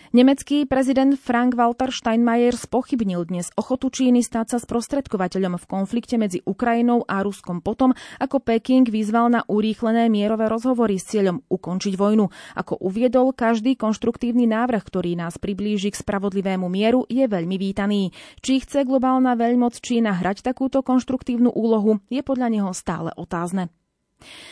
Nemecký 0.08 0.64
prezident 0.64 1.20
Frank-Walter 1.20 1.92
Steinmeier 1.92 2.56
spochybnil 2.56 3.28
dnes 3.28 3.52
ochotu 3.60 3.92
Číny 3.92 4.24
stať 4.24 4.56
sa 4.56 4.58
sprostredkovateľom 4.58 5.60
v 5.60 5.68
konflikte 5.68 6.16
medzi 6.16 6.40
Ukrajinou 6.48 7.04
a 7.04 7.20
Ruskom 7.20 7.60
potom, 7.60 7.92
ako 8.16 8.40
Peking 8.40 8.88
vyzval 8.88 9.28
na 9.28 9.44
urýchlené 9.44 10.08
mierové 10.08 10.48
rozhovory 10.48 10.96
s 10.96 11.12
cieľom 11.12 11.44
ukončiť 11.52 11.92
vojnu. 12.00 12.24
Ako 12.56 12.80
uviedol, 12.80 13.36
každý 13.36 13.76
konštruktívny 13.76 14.48
návrh, 14.48 14.80
ktorý 14.80 15.12
nás 15.12 15.36
priblíži 15.36 15.92
k 15.92 16.00
spravodlivému 16.00 16.72
mieru, 16.72 17.04
je 17.12 17.28
veľmi 17.28 17.60
vítaný. 17.60 18.08
Či 18.40 18.64
chce 18.64 18.88
globálna 18.88 19.36
veľmoc 19.36 19.76
Čína 19.76 20.16
hrať 20.16 20.40
takúto 20.40 20.80
konštruktívnu 20.80 21.52
úlohu, 21.52 22.00
je 22.08 22.24
podľa 22.24 22.48
neho 22.48 22.72
stále 22.72 23.12
otázne. 23.12 23.68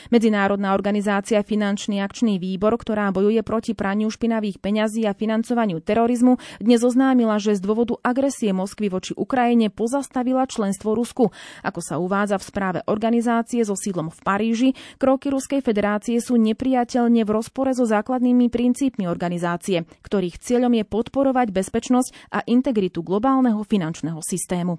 Medzinárodná 0.08 0.72
organizácia 0.72 1.42
Finančný 1.42 1.98
akčný 1.98 2.38
výbor, 2.38 2.78
ktorá 2.78 3.10
bojuje 3.10 3.42
proti 3.42 3.74
praniu 3.74 4.06
špinavých 4.06 4.62
peňazí 4.62 5.02
a 5.04 5.18
financovaniu 5.18 5.82
terorizmu, 5.82 6.38
dnes 6.62 6.80
oznámila, 6.86 7.42
že 7.42 7.58
z 7.58 7.64
dôvodu 7.64 7.98
agresie 8.06 8.54
Moskvy 8.54 8.86
voči 8.86 9.12
Ukrajine 9.18 9.68
pozastavila 9.68 10.46
členstvo 10.46 10.94
Rusku. 10.94 11.34
Ako 11.66 11.80
sa 11.82 11.98
uvádza 11.98 12.38
v 12.38 12.46
správe 12.46 12.80
organizácie 12.86 13.66
so 13.66 13.74
sídlom 13.74 14.14
v 14.14 14.18
Paríži, 14.22 14.70
kroky 14.96 15.28
Ruskej 15.28 15.60
federácie 15.60 16.22
sú 16.22 16.38
nepriateľne 16.38 17.26
v 17.26 17.30
rozpore 17.34 17.74
so 17.74 17.84
základnými 17.84 18.46
princípmi 18.46 19.10
organizácie, 19.10 19.84
ktorých 20.06 20.38
cieľom 20.38 20.72
je 20.78 20.84
podporovať 20.86 21.50
bezpečnosť 21.50 22.30
a 22.30 22.46
integritu 22.46 23.02
globálneho 23.02 23.60
finančného 23.66 24.22
systému. 24.22 24.78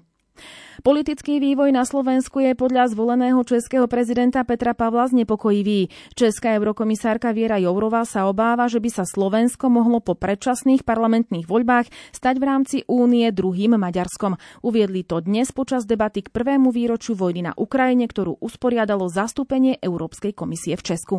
Politický 0.86 1.42
vývoj 1.42 1.74
na 1.74 1.82
Slovensku 1.82 2.38
je 2.38 2.54
podľa 2.54 2.94
zvoleného 2.94 3.42
českého 3.42 3.90
prezidenta 3.90 4.46
Petra 4.46 4.78
Pavla 4.78 5.10
znepokojivý. 5.10 5.90
Česká 6.14 6.54
eurokomisárka 6.54 7.34
Viera 7.34 7.58
Jourová 7.58 8.06
sa 8.06 8.30
obáva, 8.30 8.70
že 8.70 8.78
by 8.78 8.90
sa 8.90 9.04
Slovensko 9.04 9.66
mohlo 9.68 9.98
po 9.98 10.14
predčasných 10.14 10.86
parlamentných 10.86 11.50
voľbách 11.50 11.90
stať 12.14 12.34
v 12.38 12.44
rámci 12.46 12.76
únie 12.86 13.26
druhým 13.34 13.74
Maďarskom. 13.74 14.38
Uviedli 14.62 15.02
to 15.02 15.18
dnes 15.18 15.50
počas 15.50 15.82
debaty 15.82 16.22
k 16.22 16.30
prvému 16.30 16.70
výročiu 16.70 17.18
vojny 17.18 17.50
na 17.50 17.52
Ukrajine, 17.58 18.06
ktorú 18.06 18.38
usporiadalo 18.38 19.10
zastúpenie 19.10 19.82
Európskej 19.82 20.30
komisie 20.30 20.78
v 20.78 20.82
Česku. 20.94 21.16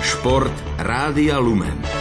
Šport 0.00 0.52
Rádia 0.76 1.40
Lumen. 1.40 1.99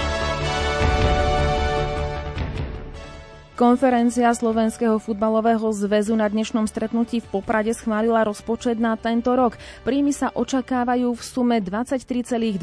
Konferencia 3.60 4.32
Slovenského 4.32 4.96
futbalového 5.04 5.68
zväzu 5.76 6.16
na 6.16 6.32
dnešnom 6.32 6.64
stretnutí 6.64 7.20
v 7.20 7.28
Poprade 7.28 7.76
schválila 7.76 8.24
rozpočet 8.24 8.80
na 8.80 8.96
tento 8.96 9.36
rok. 9.36 9.60
Príjmy 9.84 10.16
sa 10.16 10.32
očakávajú 10.32 11.12
v 11.12 11.20
sume 11.20 11.60
23,242 11.60 12.56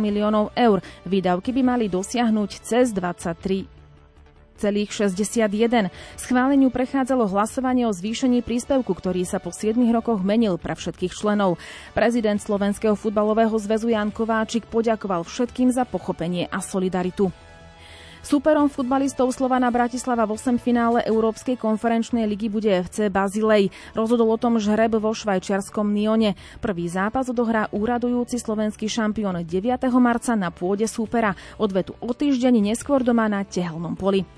miliónov 0.00 0.56
eur. 0.56 0.80
Výdavky 1.04 1.52
by 1.52 1.62
mali 1.76 1.92
dosiahnuť 1.92 2.50
cez 2.64 2.96
23 2.96 3.68
61. 4.88 5.92
Schváleniu 6.16 6.72
prechádzalo 6.72 7.28
hlasovanie 7.28 7.84
o 7.84 7.92
zvýšení 7.92 8.40
príspevku, 8.40 8.96
ktorý 8.96 9.28
sa 9.28 9.36
po 9.36 9.52
7 9.52 9.76
rokoch 9.92 10.24
menil 10.24 10.56
pre 10.56 10.80
všetkých 10.80 11.12
členov. 11.12 11.60
Prezident 11.92 12.40
Slovenského 12.40 12.96
futbalového 12.96 13.52
zväzu 13.60 13.92
Jan 13.92 14.08
Kováčik 14.08 14.64
poďakoval 14.64 15.28
všetkým 15.28 15.68
za 15.68 15.84
pochopenie 15.84 16.48
a 16.48 16.64
solidaritu. 16.64 17.49
Súperom 18.20 18.68
futbalistov 18.68 19.32
Slovana 19.32 19.72
Bratislava 19.72 20.28
v 20.28 20.36
8 20.36 20.60
finále 20.60 21.00
Európskej 21.08 21.56
konferenčnej 21.56 22.28
ligy 22.28 22.52
bude 22.52 22.68
FC 22.68 23.08
Bazilej. 23.08 23.72
Rozhodol 23.96 24.28
o 24.28 24.36
tom 24.36 24.60
žreb 24.60 24.92
vo 25.00 25.16
švajčiarskom 25.16 25.88
Nione. 25.88 26.36
Prvý 26.60 26.84
zápas 26.84 27.32
odohrá 27.32 27.72
úradujúci 27.72 28.36
slovenský 28.36 28.92
šampión 28.92 29.40
9. 29.40 29.48
marca 29.96 30.36
na 30.36 30.52
pôde 30.52 30.84
súpera. 30.84 31.32
Odvetu 31.56 31.96
o 31.96 32.12
týždeň 32.12 32.60
neskôr 32.60 33.00
doma 33.00 33.24
na 33.24 33.40
Tehelnom 33.40 33.96
poli. 33.96 34.28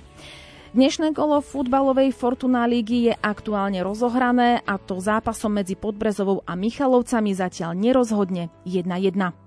Dnešné 0.73 1.13
kolo 1.13 1.43
futbalovej 1.45 2.17
Fortuna 2.17 2.65
lígy 2.65 3.13
je 3.13 3.15
aktuálne 3.19 3.83
rozohrané 3.85 4.65
a 4.65 4.81
to 4.81 5.03
zápasom 5.03 5.59
medzi 5.59 5.77
Podbrezovou 5.77 6.47
a 6.49 6.57
Michalovcami 6.57 7.37
zatiaľ 7.37 7.77
nerozhodne 7.77 8.49
1-1. 8.65 9.42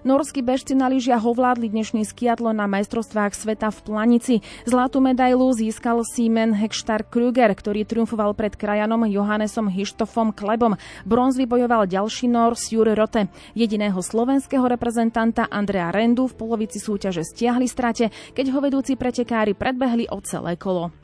Norskí 0.00 0.40
bežci 0.40 0.72
na 0.72 0.88
lyžiach 0.88 1.20
ovládli 1.20 1.68
dnešný 1.68 2.08
skiatlo 2.08 2.56
na 2.56 2.64
majstrovstvách 2.64 3.36
sveta 3.36 3.68
v 3.68 3.78
Planici. 3.84 4.34
Zlatú 4.64 4.96
medailu 5.04 5.52
získal 5.52 6.00
Siemen 6.08 6.56
Hekštar 6.56 7.04
Krüger, 7.04 7.52
ktorý 7.52 7.84
triumfoval 7.84 8.32
pred 8.32 8.56
krajanom 8.56 9.04
Johannesom 9.04 9.68
Hištofom 9.68 10.32
Klebom. 10.32 10.80
Bronz 11.04 11.36
vybojoval 11.36 11.84
ďalší 11.84 12.32
Nor 12.32 12.56
Jure 12.56 12.96
Rote. 12.96 13.28
Jediného 13.52 14.00
slovenského 14.00 14.64
reprezentanta 14.64 15.52
Andrea 15.52 15.92
Rendu 15.92 16.32
v 16.32 16.36
polovici 16.48 16.80
súťaže 16.80 17.20
stiahli 17.20 17.68
strate, 17.68 18.08
keď 18.32 18.56
ho 18.56 18.58
vedúci 18.64 18.96
pretekári 18.96 19.52
predbehli 19.52 20.08
o 20.08 20.16
celé 20.24 20.56
kolo. 20.56 20.96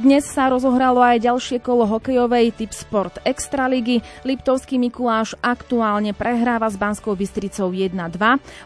Dnes 0.00 0.24
sa 0.24 0.48
rozohralo 0.48 1.04
aj 1.04 1.28
ďalšie 1.28 1.60
kolo 1.60 1.84
hokejovej 1.84 2.56
typ 2.56 2.72
Sport 2.72 3.20
Extraligy. 3.20 4.00
Liptovský 4.24 4.80
Mikuláš 4.80 5.36
aktuálne 5.44 6.16
prehráva 6.16 6.72
s 6.72 6.80
Banskou 6.80 7.12
Bystricou 7.12 7.68
1-2. 7.68 7.92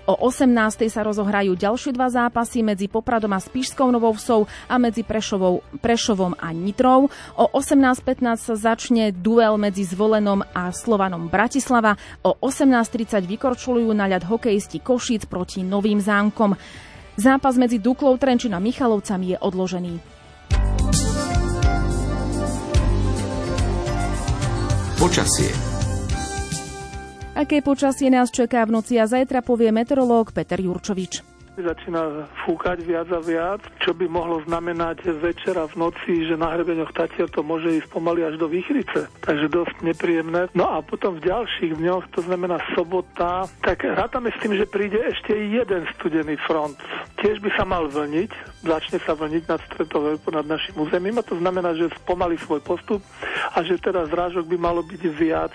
O 0.07 0.15
18. 0.15 0.87
sa 0.87 1.03
rozohrajú 1.03 1.59
ďalšie 1.59 1.91
dva 1.91 2.07
zápasy 2.07 2.63
medzi 2.63 2.87
Popradom 2.87 3.35
a 3.35 3.43
Spišskou 3.43 3.91
Novovsou 3.91 4.47
a 4.71 4.79
medzi 4.79 5.03
Prešovou, 5.03 5.67
Prešovom 5.83 6.39
a 6.39 6.55
Nitrou. 6.55 7.11
O 7.35 7.45
18.15 7.51 8.39
sa 8.39 8.55
začne 8.55 9.11
duel 9.11 9.59
medzi 9.59 9.83
Zvolenom 9.83 10.47
a 10.55 10.71
Slovanom 10.71 11.27
Bratislava. 11.27 11.99
O 12.23 12.39
18.30 12.47 13.27
vykorčulujú 13.27 13.91
na 13.91 14.07
ľad 14.07 14.23
hokejisti 14.23 14.79
Košíc 14.79 15.27
proti 15.27 15.67
Novým 15.67 15.99
zámkom. 15.99 16.55
Zápas 17.19 17.59
medzi 17.59 17.83
Duklou 17.83 18.15
Trenčina 18.23 18.63
a 18.63 18.63
Michalovcami 18.63 19.35
je 19.35 19.39
odložený. 19.43 20.14
Počasie. 25.05 25.53
Aké 27.37 27.61
počasie 27.61 28.09
nás 28.09 28.33
čaká 28.33 28.65
v 28.65 28.81
noci 28.81 28.97
a 28.97 29.05
zajtra 29.05 29.45
povie 29.45 29.69
meteorológ 29.69 30.33
Peter 30.33 30.57
Jurčovič 30.57 31.34
začína 31.63 32.27
fúkať 32.43 32.83
viac 32.83 33.09
a 33.15 33.21
viac, 33.23 33.63
čo 33.79 33.95
by 33.95 34.11
mohlo 34.11 34.43
znamenať 34.43 35.07
večera 35.21 35.69
v 35.71 35.87
noci, 35.87 36.27
že 36.27 36.35
na 36.35 36.51
hrebeňoch 36.55 36.91
Tatier 36.91 37.31
to 37.31 37.47
môže 37.47 37.71
ísť 37.71 37.89
pomaly 37.93 38.27
až 38.27 38.41
do 38.41 38.51
Výchrice. 38.51 39.07
Takže 39.23 39.47
dosť 39.47 39.77
nepríjemné. 39.87 40.51
No 40.57 40.67
a 40.67 40.83
potom 40.83 41.19
v 41.19 41.25
ďalších 41.27 41.79
dňoch, 41.79 42.11
to 42.11 42.21
znamená 42.27 42.59
sobota, 42.75 43.47
tak 43.63 43.87
rátame 43.87 44.35
s 44.35 44.41
tým, 44.43 44.59
že 44.59 44.67
príde 44.67 44.99
ešte 44.99 45.37
jeden 45.37 45.87
studený 45.95 46.35
front. 46.43 46.75
Tiež 47.23 47.39
by 47.39 47.51
sa 47.55 47.63
mal 47.63 47.87
vlniť, 47.87 48.31
začne 48.67 48.99
sa 49.05 49.15
vlniť 49.15 49.43
nad 49.47 49.61
stretové 49.71 50.19
nad 50.35 50.47
našim 50.47 50.75
územím 50.75 51.21
a 51.21 51.27
to 51.27 51.39
znamená, 51.39 51.79
že 51.79 51.93
spomalí 52.03 52.35
svoj 52.43 52.59
postup 52.65 53.01
a 53.55 53.63
že 53.63 53.79
teda 53.79 54.11
zrážok 54.11 54.51
by 54.51 54.57
malo 54.59 54.83
byť 54.83 55.03
viac 55.15 55.55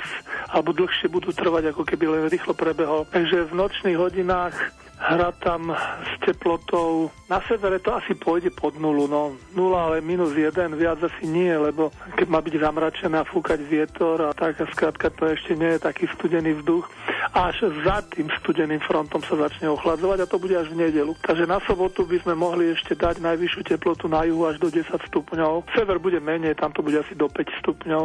alebo 0.50 0.72
dlhšie 0.72 1.12
budú 1.12 1.36
trvať, 1.36 1.76
ako 1.76 1.84
keby 1.84 2.06
len 2.08 2.24
rýchlo 2.32 2.56
prebehol. 2.56 3.04
Takže 3.12 3.52
v 3.52 3.54
nočných 3.60 3.98
hodinách 4.00 4.79
hra 5.00 5.32
tam 5.40 5.72
s 6.04 6.12
teplotou. 6.28 7.08
Na 7.32 7.40
severe 7.48 7.80
to 7.80 7.96
asi 7.96 8.12
pôjde 8.14 8.52
pod 8.52 8.76
nulu, 8.76 9.08
no 9.08 9.40
nula, 9.56 9.88
ale 9.88 10.04
minus 10.04 10.36
jeden, 10.36 10.76
viac 10.76 11.00
asi 11.00 11.24
nie, 11.24 11.50
lebo 11.50 11.90
keď 12.20 12.28
má 12.28 12.44
byť 12.44 12.56
zamračené 12.60 13.16
a 13.24 13.26
fúkať 13.26 13.64
vietor 13.64 14.20
a 14.28 14.36
tak 14.36 14.60
a 14.60 14.68
skrátka 14.68 15.08
to 15.10 15.32
ešte 15.32 15.56
nie 15.56 15.80
je 15.80 15.80
taký 15.80 16.06
studený 16.20 16.60
vzduch. 16.60 16.86
Až 17.32 17.72
za 17.88 18.04
tým 18.12 18.28
studeným 18.44 18.84
frontom 18.84 19.24
sa 19.24 19.40
začne 19.48 19.72
ochladzovať 19.72 20.28
a 20.28 20.30
to 20.30 20.38
bude 20.42 20.56
až 20.58 20.68
v 20.76 20.84
nedelu. 20.84 21.16
Takže 21.24 21.48
na 21.48 21.64
sobotu 21.64 22.04
by 22.04 22.20
sme 22.20 22.36
mohli 22.36 22.76
ešte 22.76 22.98
dať 22.98 23.24
najvyššiu 23.24 23.62
teplotu 23.64 24.12
na 24.12 24.28
juhu 24.28 24.44
až 24.50 24.60
do 24.60 24.68
10 24.68 24.84
stupňov. 25.08 25.72
Sever 25.78 25.98
bude 26.02 26.20
menej, 26.20 26.60
tam 26.60 26.76
to 26.76 26.84
bude 26.84 27.00
asi 27.00 27.16
do 27.16 27.32
5 27.32 27.62
stupňov. 27.64 28.04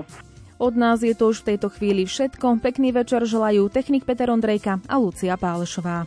Od 0.54 0.74
nás 0.78 1.02
je 1.02 1.11
to 1.18 1.35
už 1.35 1.42
v 1.42 1.54
tejto 1.54 1.66
chvíli 1.66 2.07
všetko. 2.07 2.62
Pekný 2.62 2.94
večer 2.94 3.26
želajú 3.26 3.66
technik 3.74 4.07
Peter 4.07 4.30
Ondrejka 4.30 4.78
a 4.87 4.94
Lucia 5.02 5.35
Pálešová. 5.35 6.07